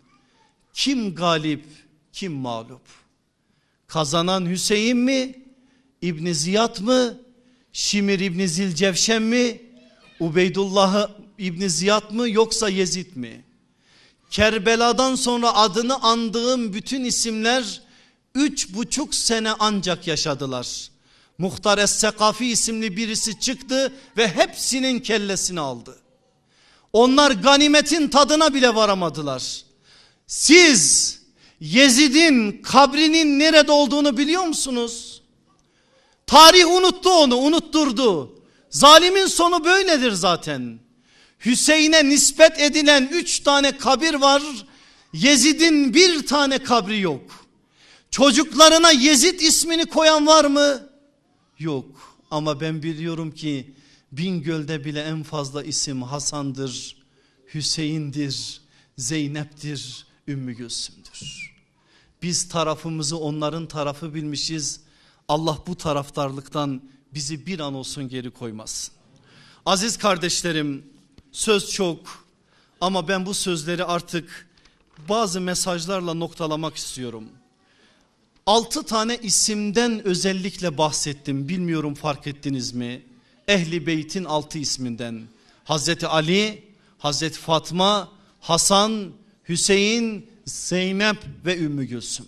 [0.74, 1.64] Kim galip
[2.12, 2.82] kim mağlup?
[3.86, 5.34] Kazanan Hüseyin mi?
[6.02, 7.18] İbni Ziyad mı?
[7.72, 9.62] Şimir İbni Zilcevşen mi?
[10.20, 11.08] Ubeydullah
[11.38, 13.44] İbni Ziyad mı yoksa Yezid mi?
[14.30, 17.82] Kerbela'dan sonra adını andığım bütün isimler
[18.34, 20.90] üç buçuk sene ancak yaşadılar.
[21.38, 26.05] Muhtar Es-Sekafi isimli birisi çıktı ve hepsinin kellesini aldı.
[26.96, 29.62] Onlar ganimetin tadına bile varamadılar.
[30.26, 31.18] Siz
[31.60, 35.22] Yezid'in kabrinin nerede olduğunu biliyor musunuz?
[36.26, 38.38] Tarih unuttu onu unutturdu.
[38.70, 40.78] Zalimin sonu böyledir zaten.
[41.44, 44.42] Hüseyin'e nispet edilen üç tane kabir var.
[45.12, 47.46] Yezid'in bir tane kabri yok.
[48.10, 50.88] Çocuklarına Yezid ismini koyan var mı?
[51.58, 52.16] Yok.
[52.30, 53.75] Ama ben biliyorum ki
[54.12, 56.96] Bingöl'de bile en fazla isim Hasan'dır,
[57.54, 58.60] Hüseyin'dir,
[58.98, 61.54] Zeynep'tir, Ümmü Gülsüm'dür.
[62.22, 64.80] Biz tarafımızı onların tarafı bilmişiz.
[65.28, 66.82] Allah bu taraftarlıktan
[67.14, 68.94] bizi bir an olsun geri koymasın.
[69.66, 70.84] Aziz kardeşlerim
[71.32, 72.26] söz çok
[72.80, 74.48] ama ben bu sözleri artık
[75.08, 77.24] bazı mesajlarla noktalamak istiyorum.
[78.46, 83.02] Altı tane isimden özellikle bahsettim bilmiyorum fark ettiniz mi?
[83.48, 85.22] Ehli Beyt'in altı isminden
[85.64, 86.64] Hazreti Ali,
[86.98, 89.12] Hazreti Fatma, Hasan,
[89.48, 92.26] Hüseyin, Zeynep ve Ümmü Gülsüm.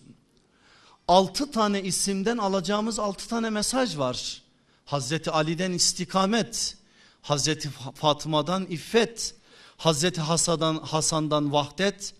[1.08, 4.42] Altı tane isimden alacağımız altı tane mesaj var.
[4.84, 6.76] Hazreti Ali'den istikamet,
[7.22, 9.34] Hazreti Fatma'dan iffet,
[9.76, 12.14] Hazreti Hasan'dan, Hasan'dan vahdet,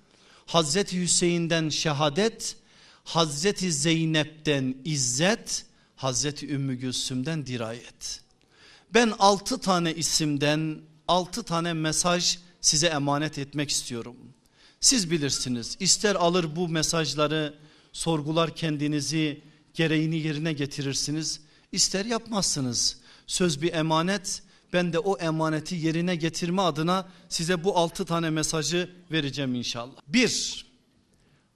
[0.47, 2.57] Hazreti Hüseyin'den şehadet,
[3.05, 8.21] Hazreti Zeynep'ten izzet, Hazreti Ümmü Gülsüm'den dirayet.
[8.95, 14.17] Ben altı tane isimden altı tane mesaj size emanet etmek istiyorum.
[14.81, 17.55] Siz bilirsiniz ister alır bu mesajları
[17.93, 19.43] sorgular kendinizi
[19.75, 21.41] gereğini yerine getirirsiniz
[21.73, 22.97] ister yapmazsınız.
[23.27, 28.91] Söz bir emanet ben de o emaneti yerine getirme adına size bu altı tane mesajı
[29.11, 30.01] vereceğim inşallah.
[30.09, 30.67] Bir,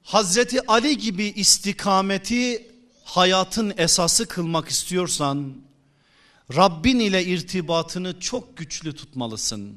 [0.02, 2.70] Hazreti Ali gibi istikameti
[3.04, 5.61] hayatın esası kılmak istiyorsan
[6.56, 9.76] Rabbin ile irtibatını çok güçlü tutmalısın.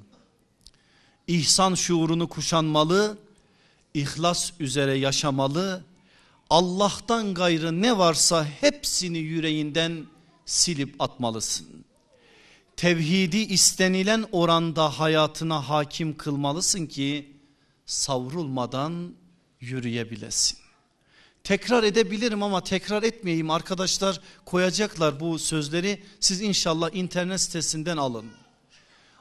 [1.28, 3.18] İhsan şuurunu kuşanmalı,
[3.94, 5.84] ihlas üzere yaşamalı,
[6.50, 10.06] Allah'tan gayrı ne varsa hepsini yüreğinden
[10.46, 11.86] silip atmalısın.
[12.78, 17.36] Tevhidi istenilen oranda hayatına hakim kılmalısın ki
[17.86, 19.16] savrulmadan
[19.60, 20.65] yürüyebilesin.
[21.46, 28.26] Tekrar edebilirim ama tekrar etmeyeyim arkadaşlar koyacaklar bu sözleri siz inşallah internet sitesinden alın.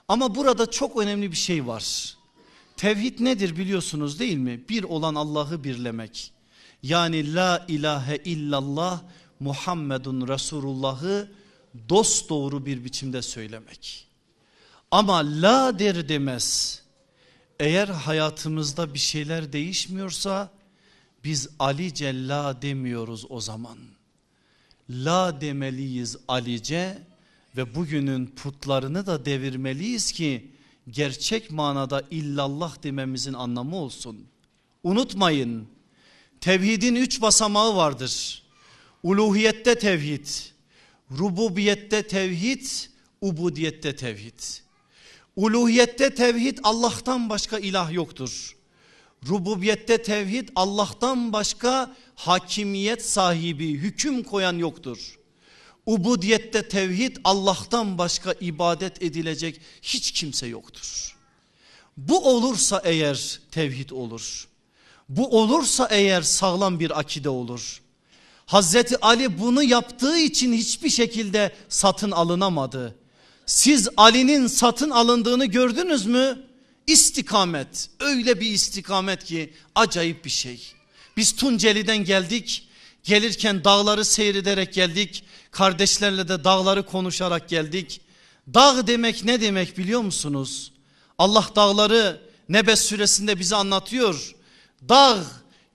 [0.09, 2.17] Ama burada çok önemli bir şey var.
[2.77, 4.69] Tevhid nedir biliyorsunuz değil mi?
[4.69, 6.33] Bir olan Allah'ı birlemek.
[6.83, 9.03] Yani la ilahe illallah
[9.41, 11.33] Muhammedun Resulullah'ı
[11.89, 14.09] dost doğru bir biçimde söylemek.
[14.91, 16.81] Ama la der demez.
[17.61, 20.51] Eğer hayatımızda bir şeyler değişmiyorsa
[21.25, 23.79] biz Alice la demiyoruz o zaman.
[24.91, 26.99] La demeliyiz Alice
[27.57, 30.51] ve bugünün putlarını da devirmeliyiz ki
[30.91, 34.27] gerçek manada illallah dememizin anlamı olsun.
[34.83, 35.67] Unutmayın
[36.41, 38.43] tevhidin üç basamağı vardır.
[39.03, 40.27] Uluhiyette tevhid,
[41.19, 42.67] rububiyette tevhid,
[43.21, 44.41] ubudiyette tevhid.
[45.37, 48.57] Uluhiyette tevhid Allah'tan başka ilah yoktur.
[49.29, 55.19] Rububiyette tevhid Allah'tan başka hakimiyet sahibi hüküm koyan yoktur.
[55.87, 61.17] Ubudiyette tevhid Allah'tan başka ibadet edilecek hiç kimse yoktur.
[61.97, 64.49] Bu olursa eğer tevhid olur.
[65.09, 67.83] Bu olursa eğer sağlam bir akide olur.
[68.47, 72.97] Hazreti Ali bunu yaptığı için hiçbir şekilde satın alınamadı.
[73.47, 76.45] Siz Ali'nin satın alındığını gördünüz mü?
[76.87, 80.73] İstikamet öyle bir istikamet ki acayip bir şey.
[81.17, 82.69] Biz Tunceli'den geldik
[83.05, 85.25] gelirken dağları seyrederek geldik.
[85.51, 88.01] Kardeşlerle de dağları konuşarak geldik.
[88.55, 90.73] Dağ demek ne demek biliyor musunuz?
[91.19, 94.35] Allah dağları Nebes suresinde bize anlatıyor.
[94.89, 95.25] Dağ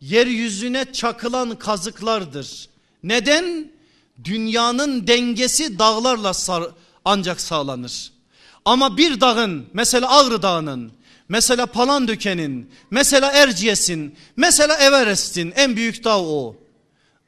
[0.01, 2.69] yeryüzüne çakılan kazıklardır.
[3.03, 3.71] Neden?
[4.23, 6.33] Dünyanın dengesi dağlarla
[7.05, 8.11] ancak sağlanır.
[8.65, 10.91] Ama bir dağın mesela Ağrı Dağı'nın
[11.29, 16.55] mesela Palandöken'in mesela Erciyes'in mesela Everest'in en büyük dağ o.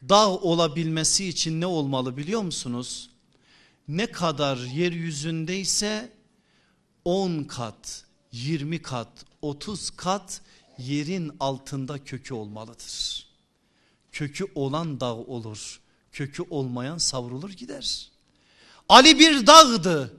[0.10, 3.10] Dağ olabilmesi için ne olmalı biliyor musunuz?
[3.88, 6.12] Ne kadar yeryüzündeyse
[7.06, 9.08] 10 kat, 20 kat,
[9.42, 10.42] 30 kat
[10.78, 13.26] yerin altında kökü olmalıdır.
[14.12, 15.80] Kökü olan dağ olur.
[16.12, 18.12] Kökü olmayan savrulur gider.
[18.90, 20.14] Ali bir dağdı.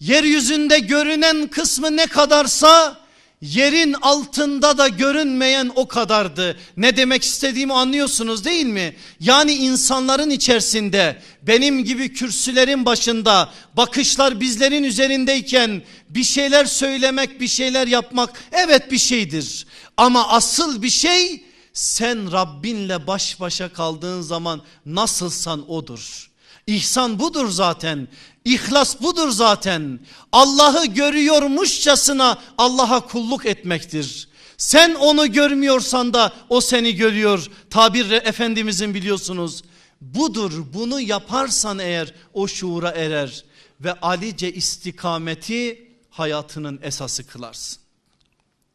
[0.00, 3.03] Yeryüzünde görünen kısmı ne kadarsa
[3.40, 6.58] yerin altında da görünmeyen o kadardı.
[6.76, 8.96] Ne demek istediğimi anlıyorsunuz değil mi?
[9.20, 17.86] Yani insanların içerisinde benim gibi kürsülerin başında bakışlar bizlerin üzerindeyken bir şeyler söylemek bir şeyler
[17.86, 19.66] yapmak evet bir şeydir.
[19.96, 26.30] Ama asıl bir şey sen Rabbinle baş başa kaldığın zaman nasılsan odur.
[26.66, 28.08] İhsan budur zaten.
[28.44, 30.00] İhlas budur zaten.
[30.32, 34.28] Allah'ı görüyormuşçasına Allah'a kulluk etmektir.
[34.56, 37.50] Sen onu görmüyorsan da o seni görüyor.
[37.70, 39.62] Tabir Efendimizin biliyorsunuz.
[40.00, 43.44] Budur bunu yaparsan eğer o şuura erer
[43.80, 47.82] ve alice istikameti hayatının esası kılarsın.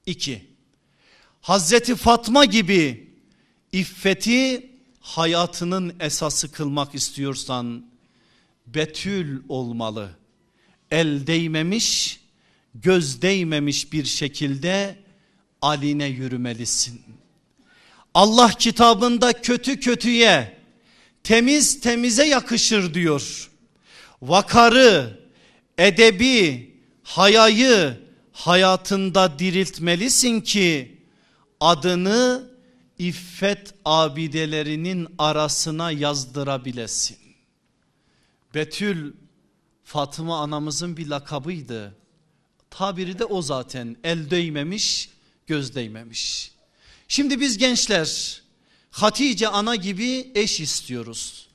[0.05, 0.49] İki,
[1.41, 3.13] Hazreti Fatma gibi
[3.71, 7.88] iffeti hayatının esası kılmak istiyorsan
[8.73, 10.09] betül olmalı.
[10.91, 12.19] El değmemiş,
[12.75, 14.95] göz değmemiş bir şekilde
[15.61, 17.01] aline yürümelisin.
[18.13, 20.57] Allah kitabında kötü kötüye,
[21.23, 23.49] temiz temize yakışır diyor.
[24.21, 25.19] Vakarı,
[25.77, 26.69] edebi,
[27.03, 27.97] hayayı
[28.31, 30.97] hayatında diriltmelisin ki
[31.59, 32.49] adını
[32.99, 37.18] iffet abidelerinin arasına yazdırabilesin.
[38.53, 39.13] Betül
[39.83, 41.95] Fatıma anamızın bir lakabıydı.
[42.69, 45.09] Tabiri de o zaten el değmemiş
[45.47, 46.51] göz değmemiş.
[47.07, 48.41] Şimdi biz gençler
[48.91, 51.47] Hatice ana gibi eş istiyoruz.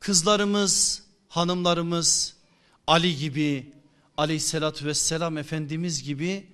[0.00, 2.34] Kızlarımız, hanımlarımız
[2.86, 3.72] Ali gibi
[4.16, 6.46] aleyhissalatü vesselam efendimiz gibi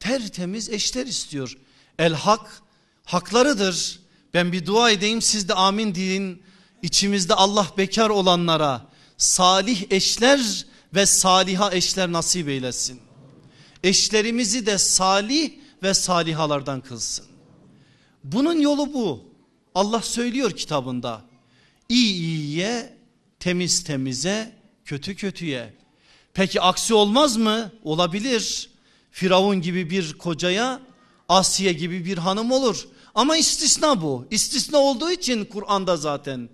[0.00, 1.58] tertemiz eşler istiyor.
[1.98, 2.62] El hak
[3.04, 4.00] haklarıdır.
[4.34, 6.42] Ben bir dua edeyim siz de amin deyin.
[6.82, 8.86] İçimizde Allah bekar olanlara
[9.18, 13.00] salih eşler ve saliha eşler nasip eylesin.
[13.82, 15.50] Eşlerimizi de salih
[15.82, 17.26] ve salihalardan kılsın.
[18.24, 19.24] Bunun yolu bu.
[19.74, 21.22] Allah söylüyor kitabında.
[21.88, 22.96] İyi iyiye,
[23.40, 24.52] temiz temize,
[24.84, 25.74] kötü kötüye.
[26.34, 27.72] Peki aksi olmaz mı?
[27.84, 28.70] Olabilir.
[29.10, 30.80] Firavun gibi bir kocaya
[31.28, 32.88] Asiye gibi bir hanım olur.
[33.14, 34.26] Ama istisna bu.
[34.30, 36.48] İstisna olduğu için Kur'an'da zaten.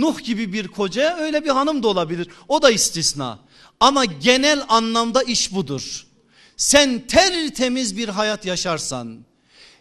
[0.00, 2.28] Nuh gibi bir kocaya öyle bir hanım da olabilir.
[2.48, 3.38] O da istisna.
[3.80, 6.06] Ama genel anlamda iş budur.
[6.56, 9.18] Sen tertemiz bir hayat yaşarsan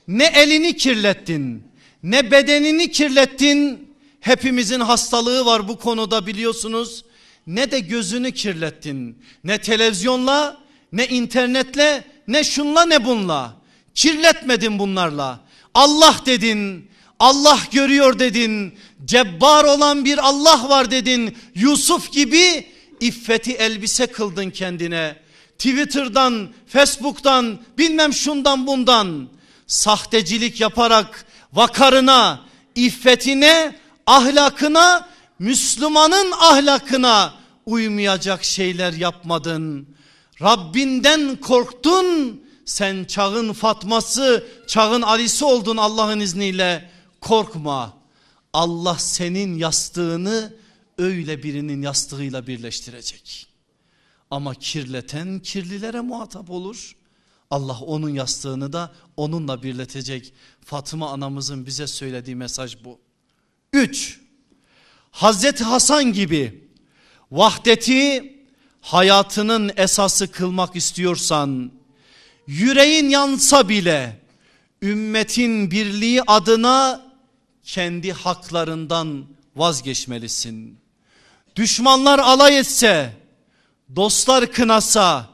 [0.08, 1.68] ne elini kirlettin
[2.04, 3.88] ne bedenini kirlettin.
[4.20, 7.06] Hepimizin hastalığı var bu konuda biliyorsunuz.
[7.48, 9.24] Ne de gözünü kirlettin.
[9.44, 10.58] Ne televizyonla
[10.92, 13.58] ne internetle ne şunla ne bunla.
[13.96, 15.40] Kirletmedin bunlarla.
[15.74, 16.87] Allah dedin.
[17.20, 18.74] Allah görüyor dedin.
[19.06, 21.38] Cebbar olan bir Allah var dedin.
[21.56, 22.68] Yusuf gibi
[23.00, 25.16] iffeti elbise kıldın kendine.
[25.58, 29.30] Twitter'dan, Facebook'tan, bilmem şundan bundan
[29.68, 32.42] sahtecilik yaparak vakarına,
[32.76, 35.08] iffetine, ahlakına,
[35.40, 37.34] Müslümanın ahlakına
[37.66, 39.88] uymayacak şeyler yapmadın.
[40.42, 42.42] Rabbinden korktun.
[42.66, 46.90] Sen çağın Fatması, çağın Ali'si oldun Allah'ın izniyle.
[47.22, 47.98] Korkma.
[48.54, 50.54] Allah senin yastığını
[50.98, 53.48] öyle birinin yastığıyla birleştirecek.
[54.32, 56.96] Ama kirleten kirlilere muhatap olur.
[57.52, 60.34] Allah onun yastığını da onunla birletecek.
[60.66, 63.00] Fatıma anamızın bize söylediği mesaj bu.
[63.74, 64.20] 3.
[65.12, 66.70] Hazreti Hasan gibi
[67.32, 68.34] vahdeti
[68.82, 71.72] hayatının esası kılmak istiyorsan
[72.48, 74.22] yüreğin yansa bile
[74.82, 77.07] ümmetin birliği adına
[77.68, 80.80] kendi haklarından vazgeçmelisin.
[81.56, 83.14] Düşmanlar alay etse,
[83.96, 85.30] dostlar kınasa,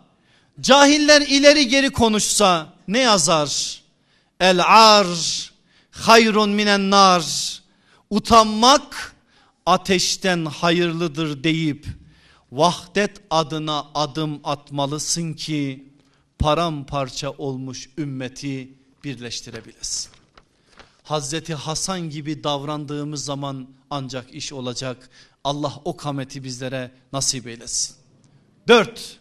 [0.61, 3.81] cahiller ileri geri konuşsa ne yazar?
[4.39, 5.07] El ar
[5.91, 7.23] hayrun minen nar.
[8.09, 9.15] Utanmak
[9.65, 11.87] ateşten hayırlıdır deyip
[12.51, 15.93] vahdet adına adım atmalısın ki
[16.39, 18.69] paramparça olmuş ümmeti
[19.03, 20.12] birleştirebilesin.
[21.03, 25.09] Hazreti Hasan gibi davrandığımız zaman ancak iş olacak.
[25.43, 27.95] Allah o kameti bizlere nasip eylesin.
[28.67, 29.19] Dört,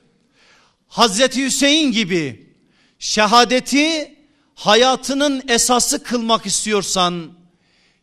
[0.88, 2.54] Hazreti Hüseyin gibi
[2.98, 4.18] şehadeti
[4.54, 7.32] hayatının esası kılmak istiyorsan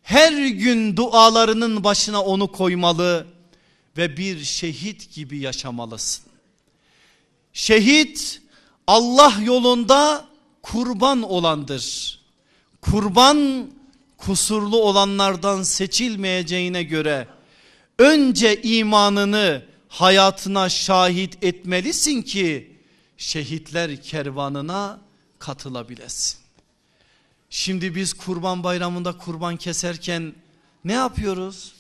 [0.04, 3.28] her gün dualarının başına onu koymalı
[3.98, 6.26] ve bir şehit gibi yaşamalısın.
[7.54, 8.42] Şehit
[8.88, 10.26] Allah yolunda
[10.62, 12.19] kurban olandır.
[12.82, 13.70] Kurban
[14.18, 17.28] kusurlu olanlardan seçilmeyeceğine göre
[18.00, 22.78] önce imanını hayatına şahit etmelisin ki
[23.18, 25.00] şehitler kervanına
[25.40, 26.40] katılabilesin.
[27.50, 30.34] Şimdi biz kurban bayramında kurban keserken
[30.86, 31.74] ne yapıyoruz?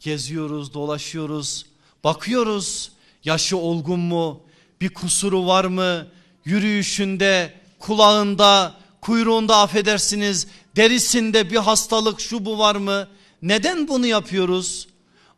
[0.00, 1.66] Geziyoruz, dolaşıyoruz,
[2.04, 2.92] bakıyoruz.
[3.24, 4.40] Yaşı olgun mu?
[4.80, 6.06] Bir kusuru var mı?
[6.44, 10.46] Yürüyüşünde, kulağında, kuyruğunda affedersiniz,
[10.76, 13.08] derisinde bir hastalık şu bu var mı?
[13.42, 14.88] Neden bunu yapıyoruz?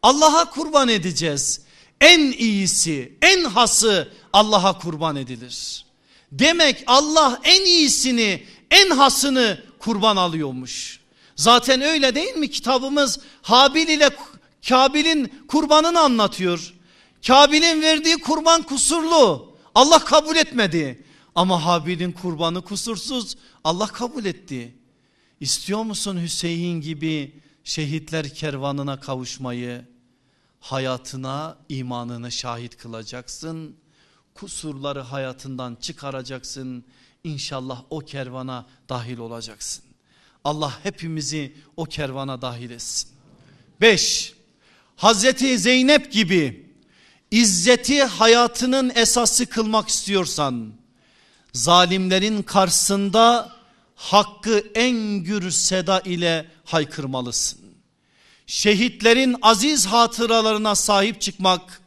[0.03, 1.61] Allah'a kurban edeceğiz.
[2.01, 5.85] En iyisi, en hası Allah'a kurban edilir.
[6.33, 11.01] Demek Allah en iyisini, en hasını kurban alıyormuş.
[11.37, 14.11] Zaten öyle değil mi kitabımız Habil ile
[14.69, 16.75] Kabil'in kurbanını anlatıyor.
[17.27, 19.53] Kabil'in verdiği kurban kusurlu.
[19.75, 21.05] Allah kabul etmedi.
[21.35, 23.37] Ama Habil'in kurbanı kusursuz.
[23.65, 24.75] Allah kabul etti.
[25.41, 29.85] İstiyor musun Hüseyin gibi şehitler kervanına kavuşmayı?
[30.61, 33.77] Hayatına imanını şahit kılacaksın.
[34.35, 36.85] Kusurları hayatından çıkaracaksın.
[37.25, 39.85] İnşallah o kervana dahil olacaksın.
[40.45, 43.11] Allah hepimizi o kervana dahil etsin.
[43.81, 44.35] 5.
[44.97, 46.71] Hazreti Zeynep gibi
[47.31, 50.73] izzeti hayatının esası kılmak istiyorsan
[51.53, 53.53] zalimlerin karşısında
[53.95, 57.61] hakkı en gür seda ile haykırmalısın.
[58.47, 61.83] Şehitlerin aziz hatıralarına sahip çıkmak,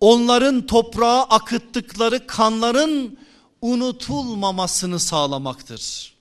[0.00, 3.18] onların toprağa akıttıkları kanların
[3.60, 6.12] unutulmamasını sağlamaktır.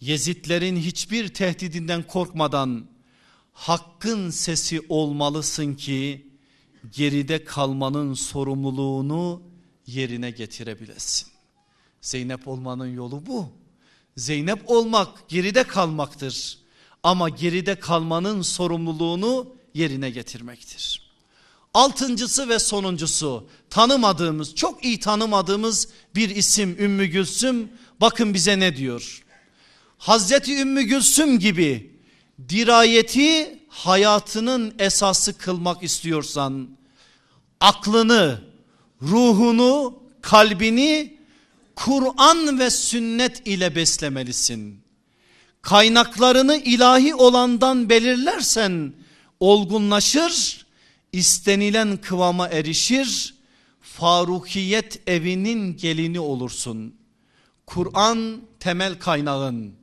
[0.00, 2.86] Yezitlerin hiçbir tehdidinden korkmadan
[3.52, 6.26] hakkın sesi olmalısın ki
[6.90, 9.42] geride kalmanın sorumluluğunu
[9.86, 11.31] yerine getirebilesin.
[12.02, 13.48] Zeynep olmanın yolu bu.
[14.16, 16.58] Zeynep olmak geride kalmaktır.
[17.02, 21.12] Ama geride kalmanın sorumluluğunu yerine getirmektir.
[21.74, 27.68] Altıncısı ve sonuncusu tanımadığımız çok iyi tanımadığımız bir isim Ümmü Gülsüm
[28.00, 29.22] bakın bize ne diyor.
[29.98, 31.96] Hazreti Ümmü Gülsüm gibi
[32.48, 36.68] dirayeti hayatının esası kılmak istiyorsan
[37.60, 38.40] aklını,
[39.02, 41.21] ruhunu, kalbini
[41.84, 44.80] Kur'an ve sünnet ile beslemelisin.
[45.62, 48.92] Kaynaklarını ilahi olandan belirlersen
[49.40, 50.66] olgunlaşır,
[51.12, 53.34] istenilen kıvama erişir,
[53.80, 56.94] Farukiyet evinin gelini olursun.
[57.66, 59.74] Kur'an temel kaynağın,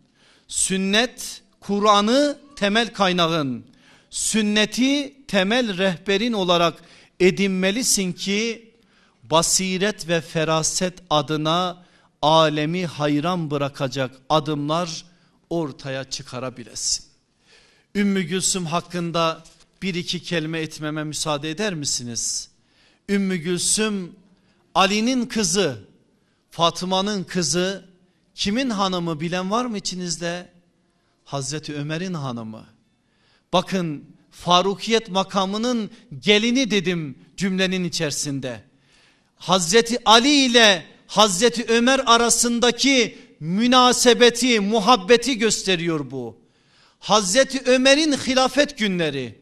[0.47, 3.65] sünnet Kur'an'ı temel kaynağın,
[4.09, 6.73] sünneti temel rehberin olarak
[7.19, 8.73] edinmelisin ki
[9.23, 11.88] basiret ve feraset adına
[12.21, 15.05] alemi hayran bırakacak adımlar
[15.49, 17.05] ortaya çıkarabilesin.
[17.95, 19.43] Ümmü Gülsüm hakkında
[19.81, 22.49] bir iki kelime etmeme müsaade eder misiniz?
[23.09, 24.15] Ümmü Gülsüm
[24.75, 25.83] Ali'nin kızı,
[26.51, 27.85] Fatıma'nın kızı,
[28.35, 30.49] kimin hanımı bilen var mı içinizde?
[31.25, 32.65] Hazreti Ömer'in hanımı.
[33.53, 38.63] Bakın Farukiyet makamının gelini dedim cümlenin içerisinde.
[39.35, 46.37] Hazreti Ali ile Hazreti Ömer arasındaki münasebeti, muhabbeti gösteriyor bu.
[46.99, 49.39] Hazreti Ömer'in hilafet günleri.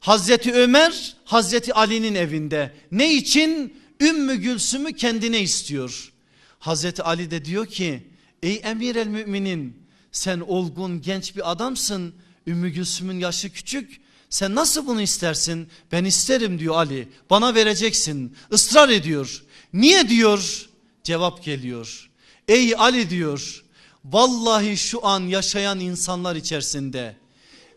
[0.00, 2.74] Hazreti Ömer Hazreti Ali'nin evinde.
[2.92, 3.76] Ne için?
[4.00, 6.12] Ümmü Gülsüm'ü kendine istiyor.
[6.58, 8.06] Hazreti Ali de diyor ki
[8.42, 9.76] ey emir el müminin
[10.12, 12.14] sen olgun genç bir adamsın.
[12.46, 14.00] Ümmü Gülsüm'ün yaşı küçük.
[14.30, 15.68] Sen nasıl bunu istersin?
[15.92, 17.08] Ben isterim diyor Ali.
[17.30, 18.36] Bana vereceksin.
[18.52, 19.42] Israr ediyor.
[19.72, 20.71] Niye diyor?
[21.04, 22.10] Cevap geliyor.
[22.48, 23.64] Ey Ali diyor.
[24.04, 27.16] Vallahi şu an yaşayan insanlar içerisinde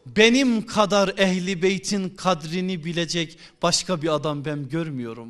[0.06, 5.30] benim kadar ehli beytin kadrini bilecek başka bir adam ben görmüyorum.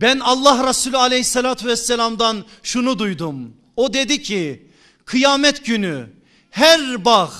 [0.00, 3.56] Ben Allah Resulü aleyhissalatü vesselamdan şunu duydum.
[3.76, 4.66] O dedi ki
[5.04, 6.10] kıyamet günü
[6.50, 7.30] her bağ,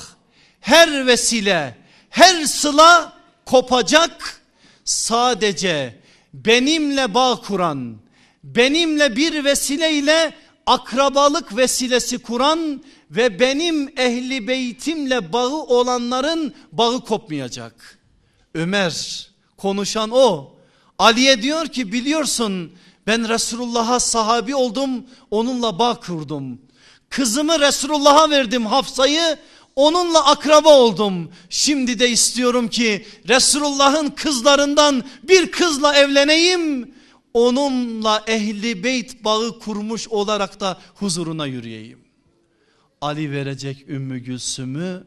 [0.61, 1.77] her vesile,
[2.11, 3.13] her sıla
[3.47, 4.41] kopacak.
[4.85, 6.01] Sadece
[6.35, 7.97] benimle bağ kuran,
[8.45, 10.35] benimle bir vesileyle
[10.67, 17.99] akrabalık vesilesi kuran ve benim ehli beytimle bağı olanların bağı kopmayacak.
[18.55, 20.55] Ömer konuşan o.
[20.99, 22.73] Ali'ye diyor ki biliyorsun
[23.07, 24.91] ben Resulullah'a sahabi oldum
[25.31, 26.59] onunla bağ kurdum.
[27.11, 29.39] Kızımı Resulullah'a verdim Hafsa'yı
[29.77, 31.31] onunla akraba oldum.
[31.51, 36.94] Şimdi de istiyorum ki Resulullah'ın kızlarından bir kızla evleneyim.
[37.35, 41.99] Onunla ehli beyt bağı kurmuş olarak da huzuruna yürüyeyim.
[43.01, 45.07] Ali verecek Ümmü Gülsüm'ü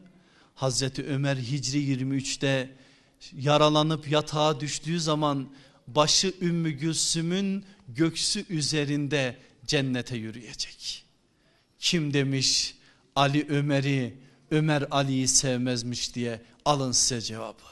[0.54, 2.76] Hazreti Ömer Hicri 23'te
[3.32, 5.48] yaralanıp yatağa düştüğü zaman
[5.86, 9.36] başı Ümmü Gülsüm'ün göksü üzerinde
[9.66, 11.04] cennete yürüyecek.
[11.78, 12.74] Kim demiş
[13.16, 14.14] Ali Ömer'i
[14.50, 17.62] Ömer Ali'yi sevmezmiş diye alın size cevabı.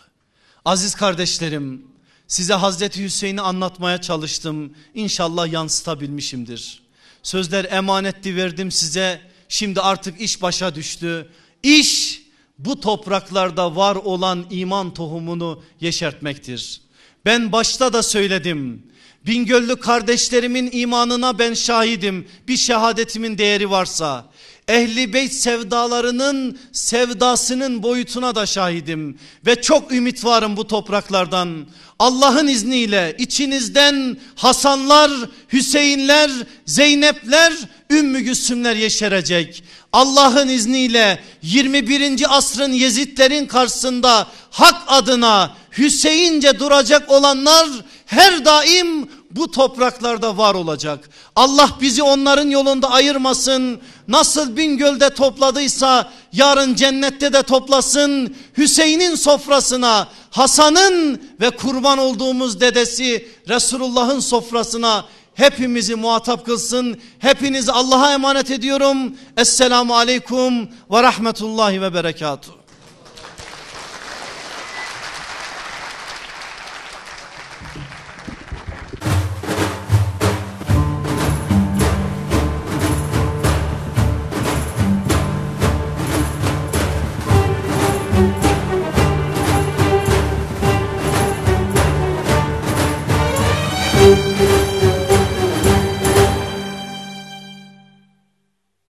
[0.65, 1.96] Aziz kardeşlerim
[2.29, 4.75] size Hazreti Hüseyin'i anlatmaya çalıştım.
[4.95, 6.83] İnşallah yansıtabilmişimdir.
[7.23, 9.21] Sözler emanetti verdim size.
[9.49, 11.31] Şimdi artık iş başa düştü.
[11.63, 12.23] İş
[12.59, 16.81] bu topraklarda var olan iman tohumunu yeşertmektir.
[17.25, 18.83] Ben başta da söyledim.
[19.27, 22.29] Bingöllü kardeşlerimin imanına ben şahidim.
[22.49, 24.31] Bir şehadetimin değeri varsa.
[24.69, 29.19] Ehli beyt sevdalarının sevdasının boyutuna da şahidim.
[29.47, 31.67] Ve çok ümit varım bu topraklardan.
[31.99, 35.11] Allah'ın izniyle içinizden Hasanlar,
[35.53, 36.31] Hüseyinler,
[36.67, 37.53] Zeynepler,
[37.91, 39.65] Ümmü Gülsümler yeşerecek.
[39.93, 42.37] Allah'ın izniyle 21.
[42.37, 47.69] asrın Yezidlerin karşısında hak adına Hüseyince duracak olanlar
[48.07, 51.11] her daim bu topraklarda var olacak.
[51.37, 53.81] Allah bizi onların yolunda ayırmasın.
[54.09, 58.37] Nasıl Bingöl'de topladıysa yarın cennette de toplasın.
[58.59, 65.05] Hüseyin'in sofrasına, Hasan'ın ve kurban olduğumuz dedesi Resulullah'ın sofrasına
[65.35, 67.01] hepimizi muhatap kılsın.
[67.19, 69.17] Hepinizi Allah'a emanet ediyorum.
[69.37, 72.56] Esselamu Aleyküm ve Rahmetullahi ve Berekatuhu.